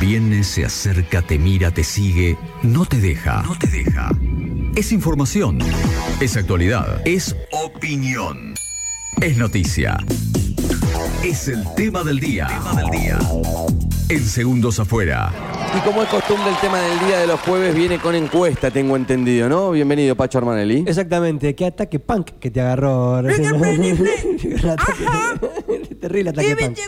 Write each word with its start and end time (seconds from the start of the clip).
Viene, 0.00 0.42
se 0.44 0.64
acerca, 0.64 1.22
te 1.22 1.38
mira, 1.38 1.70
te 1.70 1.84
sigue, 1.84 2.36
no 2.62 2.84
te 2.86 2.98
deja. 2.98 3.42
No 3.42 3.56
te 3.58 3.66
deja. 3.66 4.10
Es 4.74 4.92
información. 4.92 5.58
Es 6.20 6.36
actualidad. 6.36 7.02
Es 7.06 7.36
opinión. 7.52 8.54
Es 9.20 9.36
noticia. 9.36 9.98
Es 11.22 11.48
el 11.48 11.62
tema 11.76 12.02
del 12.02 12.18
día. 12.18 12.46
Tema 12.46 12.74
del 12.82 12.90
día. 12.90 13.18
En 14.08 14.24
segundos 14.24 14.80
afuera. 14.80 15.30
Y 15.76 15.80
como 15.86 16.02
es 16.02 16.08
costumbre, 16.08 16.50
el 16.50 16.56
tema 16.56 16.78
del 16.80 16.98
día 17.06 17.18
de 17.20 17.26
los 17.28 17.38
jueves 17.40 17.74
viene 17.74 17.98
con 17.98 18.14
encuesta, 18.16 18.70
tengo 18.72 18.96
entendido, 18.96 19.48
¿no? 19.48 19.70
Bienvenido, 19.70 20.16
Pacho 20.16 20.38
Armanelli. 20.38 20.82
Exactamente, 20.86 21.54
qué 21.54 21.66
ataque 21.66 22.00
punk 22.00 22.30
que 22.40 22.50
te 22.50 22.60
agarró 22.60 23.22
recién. 23.22 23.54
Un 23.54 24.68
ataque- 24.68 25.04
Terrible 26.00 26.30
ataque 26.30 26.56
punk. 26.56 26.78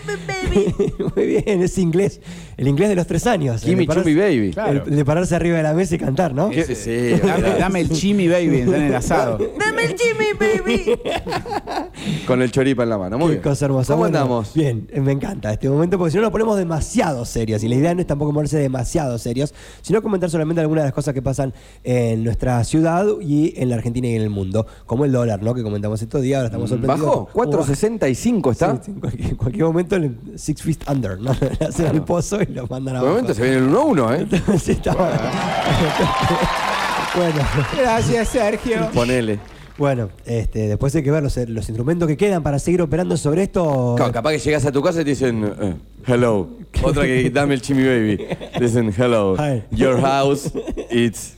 Muy 1.17 1.27
bien, 1.27 1.63
es 1.63 1.77
inglés. 1.79 2.21
El 2.57 2.69
inglés 2.69 2.89
de 2.89 2.95
los 2.95 3.07
tres 3.07 3.27
años. 3.27 3.63
Pararse- 3.65 3.87
Chummy 4.03 4.15
Baby. 4.15 4.51
Claro. 4.53 4.85
El 4.87 4.97
de 4.97 5.05
pararse 5.05 5.35
arriba 5.35 5.57
de 5.59 5.63
la 5.63 5.75
mesa 5.75 5.95
y 5.95 5.99
cantar, 5.99 6.35
¿no? 6.35 6.51
Sí, 6.53 6.75
sí, 6.75 7.11
Dame, 7.23 7.49
dame 7.59 7.81
el 7.81 7.91
chimi 7.91 8.29
baby 8.29 8.61
en 8.61 8.75
el 8.75 8.95
asado. 8.95 9.39
Dame 9.59 9.85
el 9.85 9.97
Jimmy, 9.99 10.27
baby. 10.39 10.99
Con 12.27 12.43
el 12.43 12.51
choripa 12.51 12.83
en 12.85 12.91
la 12.91 12.99
mano. 12.99 13.19
Muy 13.19 13.27
Qué 13.29 13.33
bien. 13.35 13.43
cosa 13.43 13.65
hermosa. 13.65 13.93
¿Cómo 13.95 14.03
Bueno, 14.05 14.19
andamos? 14.19 14.55
Bien, 14.55 14.89
me 14.97 15.13
encanta 15.13 15.53
este 15.53 15.69
momento 15.69 15.99
porque 15.99 16.11
si 16.13 16.17
no 16.17 16.23
nos 16.23 16.31
ponemos 16.33 16.57
demasiado 16.57 17.25
serios 17.25 17.63
y 17.65 17.69
la 17.69 17.75
idea 17.77 17.95
no 17.95 18.01
es 18.01 18.07
tampoco 18.07 18.33
ponerse 18.33 18.59
demasiado 18.59 19.19
serios, 19.19 19.55
sino 19.83 20.03
comentar 20.03 20.31
solamente 20.31 20.61
algunas 20.61 20.83
de 20.85 20.89
las 20.89 20.95
cosas 20.95 21.15
que 21.15 21.23
pasan 21.23 21.53
en 21.85 22.25
nuestra 22.25 22.63
ciudad 22.65 23.07
y 23.21 23.55
en 23.61 23.69
la 23.71 23.77
Argentina 23.77 24.07
y 24.09 24.17
en 24.17 24.23
el 24.23 24.31
mundo, 24.31 24.67
como 24.87 25.05
el 25.05 25.13
dólar, 25.13 25.43
¿no? 25.43 25.55
Que 25.55 25.63
comentamos 25.63 26.01
estos 26.03 26.23
días, 26.23 26.39
ahora 26.39 26.47
estamos 26.47 26.71
sorprendidos. 26.71 27.07
¿Bajó? 27.07 27.29
¿Cómo 27.33 27.57
baja? 27.59 27.73
¿4.65 27.73 28.51
está? 28.53 28.77
Sí, 28.77 28.81
sí, 28.85 28.91
en, 28.93 29.01
cualquier, 29.01 29.29
en 29.31 29.37
cualquier 29.37 29.65
momento, 29.65 29.97
el 29.97 30.17
Six 30.37 30.63
Feet 30.63 30.79
Under, 30.91 31.19
¿no? 31.21 31.33
Le 31.61 31.67
hacen 31.67 31.87
al 31.87 32.05
pozo 32.05 32.41
y 32.43 32.47
lo 32.47 32.67
mandan 32.67 32.97
abajo. 32.97 33.17
el 33.17 33.23
momento 33.23 33.35
se 33.35 33.43
viene 33.43 33.59
el 33.59 33.71
1-1, 33.73 34.21
¿eh? 34.33 34.43
Sí, 34.59 34.73
estaba- 34.73 35.11
bueno, 37.17 37.41
Gracias, 37.79 38.29
Sergio. 38.29 38.89
Ponele. 38.95 39.39
Bueno 39.83 40.11
este, 40.27 40.69
después 40.69 40.95
hay 40.95 41.03
que 41.03 41.11
ver 41.11 41.25
los, 41.25 41.37
los 41.37 41.69
instrumentos 41.69 42.07
que 42.07 42.17
quedan 42.17 42.41
para 42.43 42.59
seguir 42.61 42.83
operando 42.83 43.17
sobre 43.17 43.43
esto. 43.43 43.97
Ca- 43.99 44.13
Capaz 44.13 44.31
que 44.33 44.39
llegas 44.39 44.65
a 44.65 44.71
tu 44.71 44.81
casa 44.81 45.01
y 45.01 45.05
te 45.05 45.11
dicen, 45.11 45.45
eh, 45.61 45.75
hello. 46.07 46.49
Otra 46.85 47.03
que 47.05 47.29
dame 47.31 47.55
el 47.55 47.61
chimi 47.63 47.83
baby. 47.85 48.17
Te 48.57 48.61
dicen, 48.65 48.93
hello. 48.97 49.35
Hi. 49.37 49.63
Your 49.73 50.01
house, 50.01 50.53
it's. 50.91 51.35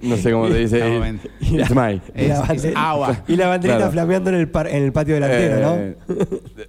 No 0.00 0.16
sé 0.16 0.30
cómo 0.32 0.48
te 0.48 0.58
dice. 0.58 0.78
No, 0.78 1.04
it's 1.06 1.70
mine. 1.74 2.00
Y 2.14 2.28
la, 2.28 2.36
Es- 2.36 2.40
bande- 2.48 2.68
es 2.70 2.76
agua. 2.76 3.22
y 3.28 3.36
la 3.36 3.48
banderita 3.48 3.76
Claro. 3.78 3.92
flameando 3.92 4.30
en 4.30 4.36
el, 4.36 4.48
par- 4.48 4.68
en 4.68 4.84
el 4.84 4.92
patio 4.92 5.14
delantero, 5.14 5.74
Eh, 5.76 5.96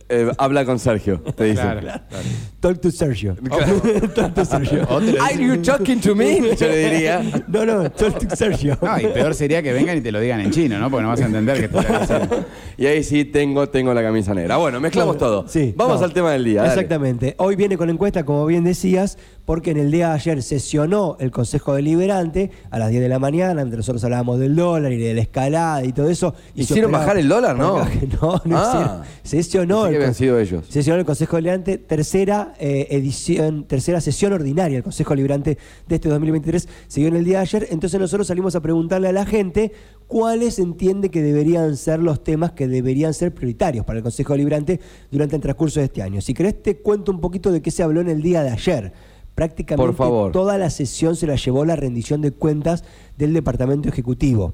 eh, 0.10 0.32
habla 0.38 0.66
con 0.66 0.78
Sergio, 0.80 1.22
te 1.22 1.46
dicen. 1.46 1.80
Claro. 1.80 1.82
¿no? 2.12 2.18
Talk 2.64 2.80
to 2.80 2.92
Sergio. 2.92 3.36
talk 4.16 4.34
to 4.36 4.46
Sergio. 4.46 4.88
Are 5.22 5.34
you 5.38 5.58
talking 5.62 6.00
to 6.00 6.16
me? 6.16 6.40
Yo 6.58 6.68
le 6.70 6.78
diría. 6.90 7.44
No, 7.50 7.66
no, 7.66 7.92
talk 7.92 8.18
to 8.20 8.34
Sergio. 8.38 8.78
No, 8.82 8.98
y 9.02 9.08
peor 9.08 9.36
sería 9.36 9.62
que 9.62 9.74
vengan 9.74 9.98
y 9.98 10.02
te 10.02 10.14
lo 10.14 10.22
digan 10.22 10.40
en 10.40 10.50
chino, 10.52 10.80
¿no? 10.80 10.90
Porque 10.90 11.04
no 11.04 11.10
vas 11.10 11.20
a 11.20 11.26
entender 11.26 11.60
que 11.60 11.68
diciendo. 11.68 12.46
Y 12.78 12.86
ahí 12.86 13.04
sí 13.04 13.26
tengo, 13.26 13.68
tengo 13.68 13.94
la 13.94 14.02
camisa 14.02 14.34
negra. 14.34 14.56
Bueno, 14.56 14.80
mezclamos 14.80 15.18
Bueno, 15.18 15.42
todo. 15.42 15.48
sí, 15.50 15.74
Vamos 15.76 16.00
no. 16.00 16.06
al 16.06 16.14
tema 16.14 16.32
del 16.32 16.46
día. 16.46 16.62
dale. 16.62 16.74
Exactamente. 16.74 17.36
Hoy 17.38 17.58
viene 17.58 17.76
con 17.78 17.90
encuesta, 17.90 18.24
como 18.24 18.46
bien 18.46 18.64
decías, 18.64 19.18
porque 19.44 19.72
en 19.72 19.78
el 19.80 19.92
día 19.92 20.08
de 20.10 20.14
ayer 20.16 20.42
sesionó 20.42 21.18
el 21.20 21.32
Consejo 21.32 21.74
Deliberante 21.76 22.50
a 22.72 22.80
las 22.80 22.92
10 22.92 23.02
de 23.04 23.10
la 23.10 23.20
mañana, 23.20 23.56
mientras 23.56 23.80
nosotros 23.80 24.02
hablábamos 24.06 24.40
del 24.40 24.56
dólar 24.56 24.94
y 24.94 24.98
de 25.00 25.14
la 25.14 25.22
escalada 25.22 25.84
y 25.84 25.92
todo 25.92 26.10
eso. 26.10 26.34
y 26.56 26.62
¿Hicieron 26.62 26.92
operaba- 26.92 27.00
bajar 27.06 27.18
el 27.18 27.28
dólar? 27.28 27.58
No. 27.58 27.80
No, 28.22 28.42
no 28.46 28.58
Ah. 28.58 28.70
hicieron. 28.72 29.02
Sesionó 29.24 29.88
el 29.88 30.14
sido 30.16 30.40
ellos. 30.40 30.64
Sesionó 30.70 31.00
el 31.00 31.06
Consejo 31.06 31.36
Deliberante, 31.36 31.78
tercera 31.78 32.53
eh, 32.60 32.88
edición, 32.92 33.66
tercera 33.66 34.02
sesión 34.02 34.34
ordinaria 34.34 34.76
del 34.76 34.84
Consejo 34.84 35.12
Deliberante 35.12 35.58
de 35.88 35.96
este 35.96 36.10
2023, 36.10 36.68
siguió 36.88 37.10
en 37.10 37.16
el 37.16 37.26
día 37.26 37.38
de 37.38 37.44
ayer. 37.44 37.68
Entonces 37.72 38.00
nosotros 38.00 38.28
salimos 38.28 38.56
a 38.56 38.62
preguntarle 38.62 39.08
a 39.08 39.12
la 39.12 39.26
gente 39.26 39.72
cuáles 40.08 40.60
entiende 40.60 41.10
que 41.10 41.22
deberían 41.22 41.78
ser 41.78 42.00
los 42.00 42.24
temas 42.24 42.52
que 42.52 42.68
deberían 42.68 43.14
ser 43.14 43.34
prioritarios 43.34 43.86
para 43.86 43.98
el 43.98 44.04
Consejo 44.04 44.34
Deliberante 44.34 44.80
durante 45.12 45.36
el 45.36 45.42
transcurso 45.42 45.80
de 45.80 45.88
este 45.88 46.02
año. 46.02 46.22
Si 46.22 46.34
querés 46.34 46.62
te 46.62 46.78
cuento 46.78 47.12
un 47.12 47.20
poquito 47.20 47.52
de 47.52 47.62
qué 47.62 47.72
se 47.72 47.84
habló 47.84 48.02
en 48.02 48.10
el 48.10 48.22
día 48.22 48.44
de 48.44 48.50
ayer. 48.50 48.94
Prácticamente 49.36 49.88
Por 49.88 49.96
favor. 49.96 50.32
toda 50.32 50.60
la 50.60 50.70
sesión 50.70 51.16
se 51.16 51.26
la 51.26 51.36
llevó 51.36 51.66
la 51.66 51.76
rendición 51.76 52.22
de 52.22 52.32
cuentas 52.32 52.84
del 53.18 53.34
Departamento 53.34 53.90
Ejecutivo 53.90 54.54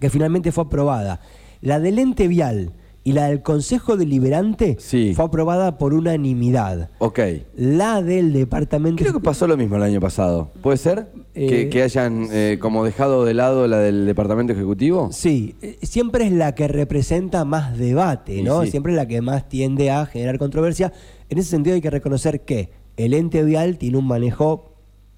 que 0.00 0.10
finalmente 0.10 0.52
fue 0.52 0.64
aprobada. 0.64 1.20
La 1.60 1.80
del 1.80 1.98
ente 1.98 2.28
vial 2.28 2.72
y 3.06 3.12
la 3.12 3.26
del 3.28 3.42
Consejo 3.42 3.96
Deliberante 3.98 4.76
Sí. 4.80 5.12
fue 5.14 5.26
aprobada 5.26 5.76
por 5.76 5.92
unanimidad. 5.92 6.88
Ok. 6.98 7.20
La 7.54 8.00
del 8.02 8.32
Departamento 8.32 9.02
Creo 9.02 9.12
que 9.12 9.20
pasó 9.20 9.46
lo 9.46 9.56
mismo 9.58 9.76
el 9.76 9.82
año 9.82 10.00
pasado. 10.00 10.50
¿Puede 10.62 10.78
ser? 10.78 11.08
que, 11.34 11.62
Eh, 11.62 11.68
que 11.68 11.82
hayan 11.82 12.28
eh, 12.32 12.58
como 12.60 12.84
dejado 12.84 13.24
de 13.24 13.34
lado 13.34 13.66
la 13.68 13.78
del 13.78 14.06
Departamento 14.06 14.52
Ejecutivo. 14.54 15.10
Sí, 15.12 15.54
eh, 15.60 15.78
siempre 15.82 16.24
es 16.26 16.32
la 16.32 16.54
que 16.54 16.66
representa 16.66 17.44
más 17.44 17.76
debate, 17.76 18.42
¿no? 18.42 18.62
sí. 18.64 18.70
Siempre 18.70 18.92
es 18.92 18.96
la 18.96 19.06
que 19.06 19.20
más 19.20 19.48
tiende 19.48 19.90
a 19.90 20.06
generar 20.06 20.38
controversia. 20.38 20.92
En 21.28 21.38
ese 21.38 21.50
sentido 21.50 21.74
hay 21.74 21.82
que 21.82 21.90
reconocer 21.90 22.40
que 22.44 22.70
el 22.96 23.12
ente 23.12 23.42
vial 23.44 23.76
tiene 23.78 23.98
un 23.98 24.06
manejo 24.06 24.70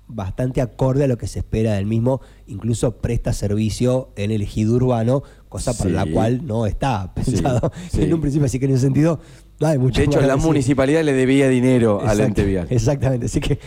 bastante 0.09 0.61
acorde 0.61 1.05
a 1.05 1.09
lo 1.09 1.19
que 1.19 1.27
se 1.27 1.41
espera 1.41 1.75
del 1.75 1.85
mismo, 1.87 2.21
incluso 2.47 2.99
presta 2.99 3.33
servicio 3.33 4.11
en 4.17 4.31
el 4.31 4.41
ejido 4.41 4.77
urbano, 4.77 5.23
cosa 5.49 5.73
para 5.77 5.91
Sí. 5.91 5.95
la 5.97 6.07
cual 6.07 6.47
no 6.47 6.67
está 6.67 7.13
pensado 7.15 7.73
sí. 7.91 8.03
en 8.03 8.15
un 8.15 8.21
principio, 8.21 8.47
así 8.47 8.59
que 8.59 8.67
en 8.67 8.73
ese 8.73 8.83
sentido 8.83 9.21
no 9.61 9.67
hay 9.67 9.79
mucho 9.79 10.01
De 10.01 10.07
hecho, 10.07 10.21
la 10.21 10.37
municipalidad 10.37 11.03
le 11.03 11.13
debía 11.13 11.49
dinero 11.49 12.01
al 12.05 12.21
ente 12.21 12.45
vial. 12.45 12.67
Exactamente, 12.71 13.27
así 13.27 13.41
que 13.41 13.59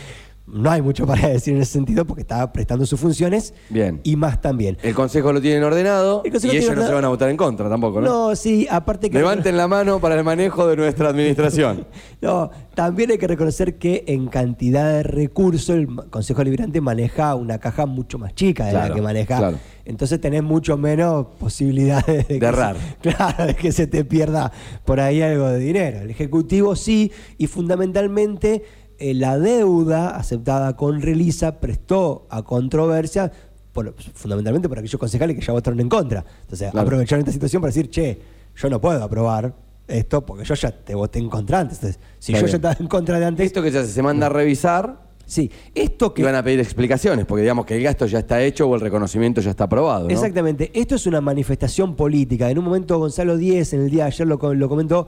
no 0.52 0.70
hay 0.70 0.82
mucho 0.82 1.06
para 1.06 1.28
decir 1.28 1.54
en 1.54 1.62
ese 1.62 1.72
sentido 1.72 2.04
porque 2.04 2.22
está 2.22 2.52
prestando 2.52 2.84
sus 2.86 2.98
funciones 3.00 3.54
Bien. 3.68 4.00
y 4.04 4.16
más 4.16 4.40
también. 4.40 4.76
El 4.82 4.94
Consejo 4.94 5.32
lo 5.32 5.40
tienen 5.40 5.62
ordenado 5.62 6.22
El 6.24 6.32
y 6.44 6.56
ellos 6.56 6.76
no 6.76 6.86
se 6.86 6.92
van 6.92 7.04
a 7.04 7.08
votar 7.08 7.28
en 7.30 7.36
contra 7.36 7.68
tampoco, 7.68 8.00
¿no? 8.00 8.28
No, 8.30 8.36
sí, 8.36 8.66
aparte 8.70 9.10
que... 9.10 9.18
Levanten 9.18 9.56
la 9.56 9.68
mano 9.68 10.00
para 10.00 10.16
el 10.16 10.24
manejo 10.24 10.66
de 10.66 10.76
nuestra 10.76 11.08
administración. 11.08 11.86
No, 12.22 12.50
también 12.74 13.10
hay 13.10 13.16
que 13.16 13.26
reconocer 13.26 13.78
que 13.78 14.04
en 14.06 14.26
cantidad 14.28 14.92
de 14.92 15.02
recursos 15.02 15.70
el 15.74 15.86
Consejo 16.10 16.44
Liberante 16.44 16.82
maneja 16.82 17.34
una 17.34 17.56
caja 17.58 17.86
mucho 17.86 18.18
más 18.18 18.34
chica 18.34 18.66
de 18.66 18.72
Claro, 18.72 18.88
la 18.90 18.94
que 18.94 19.00
maneja. 19.00 19.38
claro. 19.38 19.58
Entonces 19.86 20.20
tenés 20.20 20.42
mucho 20.42 20.76
menos 20.76 21.28
posibilidades 21.38 22.28
de, 22.28 22.38
que 22.38 22.44
errar. 22.44 22.76
se- 22.76 23.10
claro, 23.14 23.46
de 23.46 23.56
que 23.56 23.72
se 23.72 23.86
te 23.86 24.04
pierda 24.04 24.52
por 24.84 25.00
ahí 25.00 25.22
algo 25.22 25.48
de 25.48 25.58
dinero. 25.60 26.00
El 26.00 26.10
Ejecutivo 26.10 26.76
sí, 26.76 27.10
y 27.38 27.46
fundamentalmente 27.46 28.62
la 29.00 29.38
deuda 29.38 30.10
aceptada 30.16 30.76
con 30.76 31.00
Relisa 31.00 31.60
prestó 31.60 32.26
a 32.30 32.42
controversia. 32.42 33.32
por- 33.72 33.94
fundamentalmente 34.14 34.68
por 34.68 34.78
aquellos 34.80 34.98
concejales 34.98 35.36
que 35.36 35.42
ya 35.42 35.52
votaron 35.52 35.78
en 35.78 35.88
contra. 35.88 36.24
Entonces, 36.42 36.72
Claro. 36.72 36.86
aprovecharon 36.88 37.20
esta 37.20 37.30
situación 37.30 37.62
para 37.62 37.68
decir, 37.72 37.88
che, 37.88 38.20
yo 38.56 38.68
no 38.68 38.80
puedo 38.80 39.00
aprobar 39.02 39.54
esto 39.86 40.26
porque 40.26 40.44
yo 40.44 40.54
ya 40.56 40.72
te 40.72 40.92
voté 40.94 41.20
en 41.20 41.28
contra 41.30 41.60
antes. 41.60 41.78
Entonces, 41.78 42.00
si 42.18 42.32
Está 42.32 42.40
yo 42.40 42.46
bien. 42.46 42.50
ya 42.52 42.56
estaba 42.68 42.76
en 42.80 42.88
contra 42.88 43.20
de 43.20 43.26
antes. 43.26 43.46
Esto 43.46 43.62
que 43.62 43.70
se 43.70 43.78
hace, 43.78 43.92
se 43.92 44.02
manda 44.02 44.26
a 44.26 44.28
revisar 44.28 45.08
sí, 45.24 45.52
esto 45.72 46.12
que. 46.12 46.22
y 46.22 46.24
van 46.24 46.34
a 46.34 46.42
pedir 46.42 46.58
explicaciones, 46.58 47.24
porque 47.26 47.42
digamos 47.42 47.64
que 47.64 47.76
el 47.76 47.82
gasto 47.84 48.06
ya 48.06 48.18
está 48.18 48.42
hecho 48.42 48.66
o 48.68 48.74
el 48.74 48.80
reconocimiento 48.80 49.40
ya 49.40 49.50
está 49.50 49.64
aprobado. 49.64 50.08
¿no? 50.08 50.10
Exactamente. 50.10 50.72
Esto 50.74 50.96
es 50.96 51.06
una 51.06 51.20
manifestación 51.20 51.94
política. 51.94 52.50
En 52.50 52.58
un 52.58 52.64
momento 52.64 52.98
Gonzalo 52.98 53.36
Díez, 53.36 53.72
en 53.72 53.82
el 53.82 53.90
día 53.90 54.02
de 54.02 54.08
ayer, 54.08 54.26
lo, 54.26 54.36
lo 54.54 54.68
comentó. 54.68 55.06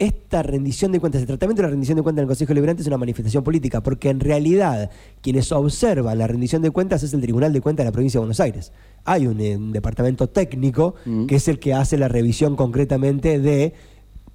Esta 0.00 0.42
rendición 0.42 0.92
de 0.92 0.98
cuentas, 0.98 1.20
el 1.20 1.26
tratamiento 1.26 1.60
de 1.60 1.68
la 1.68 1.72
rendición 1.72 1.94
de 1.96 2.02
cuentas 2.02 2.20
en 2.20 2.24
el 2.24 2.28
Consejo 2.28 2.54
Liberante 2.54 2.80
es 2.80 2.88
una 2.88 2.96
manifestación 2.96 3.44
política, 3.44 3.82
porque 3.82 4.08
en 4.08 4.18
realidad 4.18 4.90
quienes 5.20 5.52
observan 5.52 6.16
la 6.16 6.26
rendición 6.26 6.62
de 6.62 6.70
cuentas 6.70 7.02
es 7.02 7.12
el 7.12 7.20
Tribunal 7.20 7.52
de 7.52 7.60
Cuentas 7.60 7.84
de 7.84 7.90
la 7.90 7.92
Provincia 7.92 8.18
de 8.18 8.22
Buenos 8.22 8.40
Aires. 8.40 8.72
Hay 9.04 9.26
un, 9.26 9.38
eh, 9.42 9.58
un 9.58 9.72
departamento 9.72 10.26
técnico 10.26 10.94
Mm. 11.04 11.26
que 11.26 11.36
es 11.36 11.48
el 11.48 11.58
que 11.58 11.74
hace 11.74 11.98
la 11.98 12.08
revisión 12.08 12.56
concretamente 12.56 13.38
de 13.38 13.74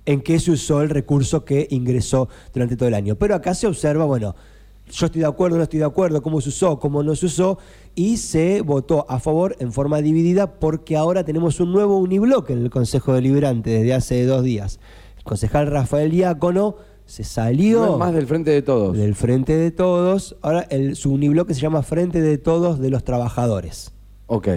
en 0.06 0.22
qué 0.22 0.40
se 0.40 0.52
usó 0.52 0.84
el 0.84 0.92
recurso 0.92 1.46
que 1.46 1.68
ingresó 1.72 2.30
durante 2.53 2.76
todo 2.78 2.88
el 2.88 2.94
año. 2.94 3.16
Pero 3.16 3.34
acá 3.34 3.56
se 3.56 3.66
observa, 3.66 4.06
bueno, 4.06 4.36
yo 4.92 5.08
estoy 5.08 5.22
de 5.22 5.28
acuerdo, 5.28 5.58
no 5.58 5.64
estoy 5.64 5.79
de 5.79 5.85
acuerdo, 5.85 6.22
cómo 6.22 6.41
se 6.41 6.50
usó, 6.50 6.79
cómo 6.79 7.02
no 7.02 7.16
se 7.16 7.26
usó, 7.26 7.58
y 7.96 8.18
se 8.18 8.61
votó 8.61 9.08
a 9.09 9.20
favor 9.20 9.56
en 9.58 9.73
forma 9.73 10.00
dividida 10.03 10.59
porque 10.59 10.96
ahora 10.96 11.23
tenemos 11.23 11.59
un 11.59 11.72
nuevo 11.72 11.97
unibloque 11.97 12.53
en 12.53 12.59
el 12.59 12.70
Consejo 12.70 13.14
Deliberante 13.14 13.72
desde 13.72 13.96
hace 13.96 14.26
dos 14.26 14.44
días. 14.44 14.79
Concejal 15.25 15.67
Rafael 15.67 16.09
Diácono 16.11 16.77
se 17.05 17.23
salió 17.25 17.85
No 17.85 17.93
es 17.93 17.99
más 17.99 18.13
del 18.13 18.25
frente 18.27 18.51
de 18.51 18.61
todos. 18.61 18.95
del 18.97 19.13
Frente 19.16 19.55
de 19.57 19.72
Todos, 19.72 20.37
ahora 20.41 20.61
el, 20.69 20.95
su 20.95 21.11
unibloque 21.11 21.53
se 21.53 21.59
llama 21.59 21.83
Frente 21.83 22.22
de 22.22 22.37
Todos 22.37 22.79
de 22.79 22.89
los 22.89 23.03
Trabajadores. 23.03 23.91
Ok. 24.27 24.47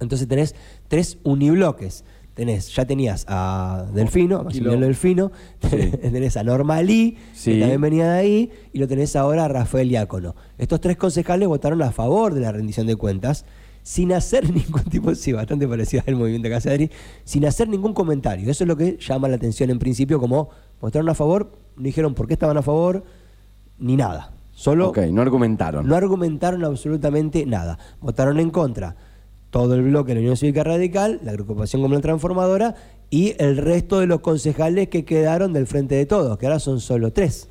Entonces 0.00 0.26
tenés 0.26 0.54
tres 0.88 1.18
unibloques. 1.22 2.04
Tenés, 2.34 2.74
ya 2.74 2.84
tenías 2.84 3.24
a 3.28 3.86
Delfino, 3.94 4.40
a 4.40 4.42
Maximiliano 4.42 4.84
Delfino, 4.84 5.32
tenés 5.70 6.36
a 6.36 6.42
Norma 6.44 6.82
Lee, 6.82 7.16
Sí. 7.32 7.52
que 7.54 7.60
también 7.60 7.80
venía 7.80 8.10
de 8.12 8.18
ahí, 8.18 8.50
y 8.74 8.78
lo 8.78 8.86
tenés 8.86 9.16
ahora 9.16 9.46
a 9.46 9.48
Rafael 9.48 9.88
Diácono. 9.88 10.34
Estos 10.58 10.82
tres 10.82 10.98
concejales 10.98 11.48
votaron 11.48 11.80
a 11.82 11.92
favor 11.92 12.34
de 12.34 12.40
la 12.42 12.52
rendición 12.52 12.86
de 12.86 12.96
cuentas, 12.96 13.46
sin 13.86 14.12
hacer 14.12 14.50
ningún 14.52 14.82
tipo, 14.90 15.14
sí, 15.14 15.30
bastante 15.32 15.68
parecido 15.68 16.02
al 16.08 16.16
movimiento 16.16 16.48
que 16.48 16.56
hace 16.56 16.70
Adri, 16.70 16.90
sin 17.22 17.46
hacer 17.46 17.68
ningún 17.68 17.94
comentario. 17.94 18.50
Eso 18.50 18.64
es 18.64 18.68
lo 18.68 18.76
que 18.76 18.98
llama 18.98 19.28
la 19.28 19.36
atención 19.36 19.70
en 19.70 19.78
principio, 19.78 20.18
como 20.18 20.48
votaron 20.80 21.08
a 21.08 21.14
favor, 21.14 21.52
no 21.76 21.84
dijeron 21.84 22.12
por 22.12 22.26
qué 22.26 22.32
estaban 22.32 22.56
a 22.56 22.62
favor, 22.62 23.04
ni 23.78 23.94
nada. 23.94 24.32
Solo 24.50 24.88
Ok, 24.88 24.98
no 25.12 25.22
argumentaron. 25.22 25.86
no 25.86 25.94
argumentaron 25.94 26.64
absolutamente 26.64 27.46
nada. 27.46 27.78
Votaron 28.00 28.40
en 28.40 28.50
contra 28.50 28.96
todo 29.50 29.76
el 29.76 29.82
bloque 29.82 30.08
de 30.08 30.14
la 30.16 30.20
Unión 30.22 30.36
Cívica 30.36 30.64
Radical, 30.64 31.20
la 31.22 31.30
agrupación 31.30 31.80
como 31.80 31.94
la 31.94 32.00
transformadora 32.00 32.74
y 33.08 33.36
el 33.38 33.56
resto 33.56 34.00
de 34.00 34.08
los 34.08 34.18
concejales 34.18 34.88
que 34.88 35.04
quedaron 35.04 35.52
del 35.52 35.68
Frente 35.68 35.94
de 35.94 36.06
Todos, 36.06 36.36
que 36.38 36.46
ahora 36.46 36.58
son 36.58 36.80
solo 36.80 37.12
tres. 37.12 37.48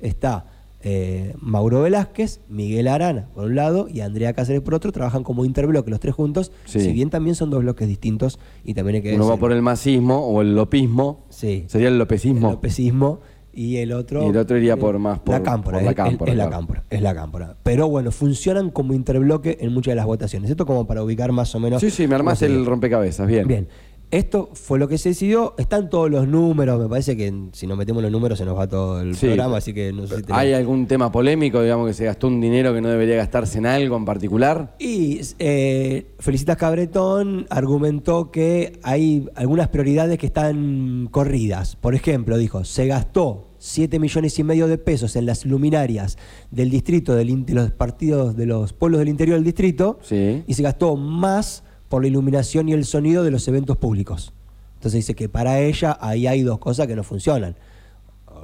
Está 0.00 0.44
eh, 0.82 1.34
Mauro 1.40 1.82
Velázquez, 1.82 2.40
Miguel 2.48 2.88
Arana 2.88 3.28
por 3.34 3.44
un 3.44 3.54
lado 3.54 3.88
y 3.88 4.00
Andrea 4.00 4.32
Cáceres 4.32 4.60
por 4.62 4.74
otro, 4.74 4.92
trabajan 4.92 5.22
como 5.22 5.44
interbloque 5.44 5.90
los 5.90 6.00
tres 6.00 6.14
juntos, 6.14 6.52
Sí. 6.64 6.80
si 6.80 6.92
bien 6.92 7.08
también 7.10 7.34
son 7.36 7.50
dos 7.50 7.60
bloques 7.62 7.86
distintos 7.88 8.38
y 8.64 8.74
también 8.74 8.96
hay 8.96 9.02
que 9.02 9.14
Uno 9.14 9.26
va 9.28 9.36
por 9.36 9.52
el 9.52 9.62
masismo 9.62 10.26
o 10.26 10.42
el 10.42 10.54
lopismo. 10.54 11.24
Sí. 11.30 11.64
Sería 11.68 11.88
el 11.88 11.98
lopecismo. 11.98 12.48
el 12.48 12.54
lopecismo 12.54 13.20
y 13.54 13.76
el 13.76 13.92
otro 13.92 14.24
Y 14.26 14.30
el 14.30 14.36
otro 14.38 14.56
iría 14.56 14.76
por 14.78 14.98
más 14.98 15.18
por- 15.18 15.34
la 15.34 15.42
cámpora, 15.42 15.76
por 15.78 15.84
la 15.84 15.90
es- 15.90 15.96
es- 15.98 16.04
cámpora, 16.04 16.32
es, 16.32 16.38
la 16.38 16.48
cámpora, 16.50 16.84
es 16.88 17.02
la 17.02 17.14
cámpora. 17.14 17.56
Pero 17.62 17.86
bueno, 17.88 18.10
funcionan 18.10 18.70
como 18.70 18.94
interbloque 18.94 19.58
en 19.60 19.72
muchas 19.74 19.92
de 19.92 19.96
las 19.96 20.06
votaciones. 20.06 20.50
Esto 20.50 20.64
como 20.64 20.86
para 20.86 21.02
ubicar 21.04 21.32
más 21.32 21.54
o 21.54 21.60
menos. 21.60 21.80
Sí, 21.80 21.90
sí, 21.90 22.06
me 22.08 22.14
armaste 22.14 22.46
sería. 22.46 22.56
el 22.60 22.66
rompecabezas. 22.66 23.26
Bien. 23.28 23.46
Bien. 23.46 23.68
Esto 24.12 24.50
fue 24.52 24.78
lo 24.78 24.88
que 24.88 24.98
se 24.98 25.08
decidió. 25.08 25.54
Están 25.56 25.88
todos 25.88 26.10
los 26.10 26.28
números. 26.28 26.78
Me 26.78 26.86
parece 26.86 27.16
que 27.16 27.32
si 27.52 27.66
nos 27.66 27.78
metemos 27.78 28.02
los 28.02 28.12
números 28.12 28.38
se 28.38 28.44
nos 28.44 28.58
va 28.58 28.68
todo 28.68 29.00
el 29.00 29.16
Sí. 29.16 29.24
programa. 29.24 29.56
Así 29.56 29.72
que 29.72 29.90
no 29.90 30.06
sé 30.06 30.18
si 30.18 30.24
¿Hay 30.28 30.52
algún 30.52 30.86
tema 30.86 31.10
polémico, 31.10 31.62
digamos, 31.62 31.88
que 31.88 31.94
se 31.94 32.04
gastó 32.04 32.26
un 32.26 32.38
dinero 32.38 32.74
que 32.74 32.82
no 32.82 32.90
debería 32.90 33.16
gastarse 33.16 33.56
en 33.56 33.64
algo 33.64 33.96
en 33.96 34.04
particular? 34.04 34.76
Y 34.78 35.20
eh, 35.38 36.08
Felicitas 36.18 36.58
Cabretón 36.58 37.46
argumentó 37.48 38.30
que 38.30 38.78
hay 38.82 39.30
algunas 39.34 39.68
prioridades 39.68 40.18
que 40.18 40.26
están 40.26 41.08
corridas. 41.10 41.76
Por 41.76 41.94
ejemplo, 41.94 42.36
dijo, 42.36 42.64
se 42.64 42.86
gastó 42.86 43.48
7 43.56 43.98
millones 43.98 44.38
y 44.38 44.44
medio 44.44 44.66
de 44.68 44.76
pesos 44.76 45.16
en 45.16 45.24
las 45.24 45.46
luminarias 45.46 46.18
del 46.50 46.68
distrito, 46.68 47.14
del 47.14 47.46
de 47.46 47.54
los 47.54 47.70
partidos, 47.70 48.36
de 48.36 48.44
los 48.44 48.74
pueblos 48.74 48.98
del 48.98 49.08
interior 49.08 49.36
del 49.36 49.44
distrito, 49.44 49.98
Sí. 50.02 50.42
y 50.46 50.52
se 50.52 50.62
gastó 50.62 50.96
más 50.96 51.64
por 51.92 52.00
la 52.00 52.08
iluminación 52.08 52.70
y 52.70 52.72
el 52.72 52.86
sonido 52.86 53.22
de 53.22 53.30
los 53.30 53.46
eventos 53.48 53.76
públicos. 53.76 54.32
Entonces 54.76 55.00
dice 55.00 55.14
que 55.14 55.28
para 55.28 55.60
ella 55.60 55.98
ahí 56.00 56.26
hay 56.26 56.40
dos 56.40 56.58
cosas 56.58 56.86
que 56.86 56.96
no 56.96 57.02
funcionan. 57.02 57.54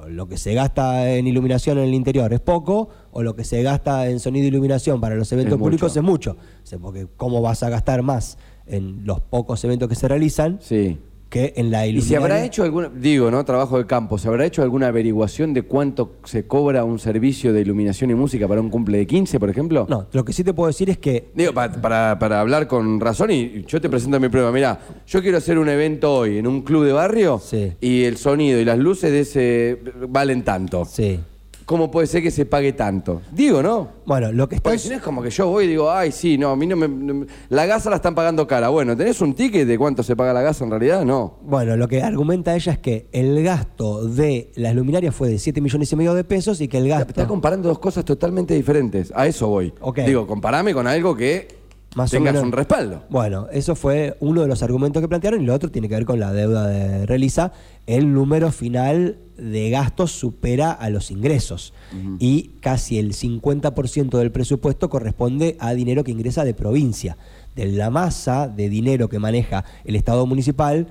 Lo 0.07 0.27
que 0.27 0.37
se 0.37 0.53
gasta 0.53 1.15
en 1.15 1.25
iluminación 1.25 1.79
en 1.79 1.85
el 1.85 1.95
interior 1.95 2.31
es 2.31 2.41
poco, 2.41 2.89
o 3.11 3.23
lo 3.23 3.35
que 3.35 3.43
se 3.43 3.63
gasta 3.63 4.07
en 4.07 4.19
sonido 4.19 4.45
y 4.45 4.49
iluminación 4.49 5.01
para 5.01 5.15
los 5.15 5.31
eventos 5.31 5.53
Es 5.53 5.57
mucho. 5.57 5.65
públicos 5.65 5.97
es 5.97 6.03
mucho. 6.03 6.37
O 6.63 6.65
sea, 6.67 6.77
porque 6.77 7.07
¿cómo 7.17 7.41
vas 7.41 7.63
a 7.63 7.69
gastar 7.69 8.03
más 8.03 8.37
en 8.67 9.03
los 9.07 9.19
pocos 9.19 9.63
eventos 9.63 9.89
que 9.89 9.95
se 9.95 10.07
realizan 10.07 10.59
Sí. 10.61 10.99
Que 11.29 11.53
en 11.55 11.69
la 11.71 11.85
¿Y 11.85 11.91
iluminación? 11.91 12.09
se 12.09 12.15
habrá 12.23 12.43
hecho 12.43 12.63
alguna, 12.63 12.89
digo, 12.93 13.29
¿no? 13.29 13.45
Trabajo 13.45 13.77
de 13.77 13.85
campo, 13.85 14.17
¿se 14.17 14.27
habrá 14.27 14.45
hecho 14.45 14.63
alguna 14.63 14.87
averiguación 14.87 15.53
de 15.53 15.61
cuánto 15.61 16.13
se 16.23 16.47
cobra 16.47 16.83
un 16.83 16.97
servicio 16.99 17.53
de 17.53 17.61
iluminación 17.61 18.09
y 18.09 18.15
música 18.15 18.47
para 18.47 18.59
un 18.61 18.69
cumple 18.69 18.97
de 18.97 19.07
15, 19.07 19.39
por 19.39 19.49
ejemplo? 19.49 19.85
No, 19.89 20.07
lo 20.11 20.25
que 20.25 20.33
sí 20.33 20.43
te 20.43 20.53
puedo 20.53 20.67
decir 20.67 20.89
es 20.89 20.97
que 20.97 21.29
Digo, 21.35 21.53
pa- 21.53 21.71
para, 21.71 22.17
para 22.19 22.39
hablar 22.41 22.67
con 22.67 22.99
razón 22.99 23.29
y 23.31 23.63
yo 23.67 23.79
te 23.79 23.89
presento 23.89 24.19
mi 24.19 24.29
prueba. 24.29 24.51
Mira, 24.51 24.79
yo 25.07 25.21
quiero 25.21 25.37
hacer 25.37 25.59
un 25.59 25.69
evento 25.69 26.13
hoy 26.13 26.37
en 26.39 26.47
un 26.47 26.61
club 26.63 26.83
de 26.85 26.91
barrio 26.93 27.39
Sí. 27.43 27.73
y 27.79 28.03
el 28.05 28.17
sonido 28.17 28.59
y 28.59 28.65
las 28.65 28.79
luces 28.79 29.11
de 29.11 29.19
ese 29.19 29.79
valen 30.09 30.43
tanto. 30.43 30.85
sí. 30.85 31.19
¿Cómo 31.69 31.91
puede 31.91 32.07
ser 32.07 32.23
que 32.23 32.31
se 32.31 32.47
pague 32.47 32.73
tanto? 32.73 33.21
Digo, 33.31 33.61
¿no? 33.61 33.89
Bueno, 34.03 34.31
lo 34.31 34.49
que 34.49 34.55
está 34.55 34.71
Porque 34.71 34.79
si 34.79 34.89
no 34.89 34.95
es 34.95 35.03
como 35.03 35.21
que 35.21 35.29
yo 35.29 35.49
voy 35.49 35.65
y 35.65 35.67
digo, 35.67 35.91
ay, 35.91 36.11
sí, 36.11 36.35
no, 36.35 36.49
a 36.49 36.55
mí 36.55 36.65
no 36.65 36.75
me, 36.75 36.87
no 36.87 37.27
La 37.49 37.67
gasa 37.67 37.91
la 37.91 37.97
están 37.97 38.15
pagando 38.15 38.47
cara. 38.47 38.69
Bueno, 38.69 38.97
¿tenés 38.97 39.21
un 39.21 39.35
ticket 39.35 39.67
de 39.67 39.77
cuánto 39.77 40.01
se 40.01 40.15
paga 40.15 40.33
la 40.33 40.41
gasa 40.41 40.63
en 40.63 40.71
realidad? 40.71 41.05
No. 41.05 41.37
Bueno, 41.43 41.77
lo 41.77 41.87
que 41.87 42.01
argumenta 42.01 42.55
ella 42.55 42.71
es 42.71 42.79
que 42.79 43.05
el 43.11 43.43
gasto 43.43 44.03
de 44.05 44.51
las 44.55 44.73
luminarias 44.73 45.13
fue 45.13 45.29
de 45.29 45.37
7 45.37 45.61
millones 45.61 45.91
y 45.91 45.95
medio 45.95 46.15
de 46.15 46.23
pesos 46.23 46.59
y 46.59 46.67
que 46.67 46.79
el 46.79 46.85
Está, 46.87 46.97
gasto... 46.97 47.11
está 47.11 47.27
comparando 47.27 47.69
dos 47.69 47.77
cosas 47.77 48.03
totalmente 48.03 48.55
diferentes. 48.55 49.13
A 49.15 49.27
eso 49.27 49.47
voy. 49.47 49.71
Ok. 49.79 49.99
Digo, 49.99 50.25
comparame 50.25 50.73
con 50.73 50.87
algo 50.87 51.15
que 51.15 51.58
Más 51.95 52.11
o 52.11 52.17
tengas 52.17 52.33
menos. 52.33 52.45
un 52.45 52.51
respaldo. 52.51 53.03
Bueno, 53.09 53.47
eso 53.51 53.75
fue 53.75 54.15
uno 54.19 54.41
de 54.41 54.47
los 54.47 54.61
argumentos 54.61 55.01
que 55.01 55.07
plantearon 55.07 55.41
y 55.41 55.45
lo 55.45 55.53
otro 55.53 55.71
tiene 55.71 55.89
que 55.89 55.95
ver 55.95 56.05
con 56.05 56.19
la 56.19 56.31
deuda 56.31 56.67
de 56.67 57.05
Relisa. 57.05 57.51
El 57.87 58.13
número 58.13 58.51
final 58.51 59.17
de 59.37 59.69
gastos 59.69 60.11
supera 60.11 60.71
a 60.71 60.89
los 60.89 61.11
ingresos 61.11 61.73
y 62.19 62.51
casi 62.59 62.99
el 62.99 63.13
50% 63.13 64.17
del 64.17 64.31
presupuesto 64.31 64.89
corresponde 64.89 65.55
a 65.59 65.73
dinero 65.73 66.03
que 66.03 66.11
ingresa 66.11 66.43
de 66.43 66.53
provincia. 66.53 67.17
De 67.55 67.65
la 67.65 67.89
masa 67.89 68.47
de 68.47 68.69
dinero 68.69 69.09
que 69.09 69.17
maneja 69.17 69.65
el 69.83 69.95
Estado 69.95 70.25
municipal, 70.25 70.87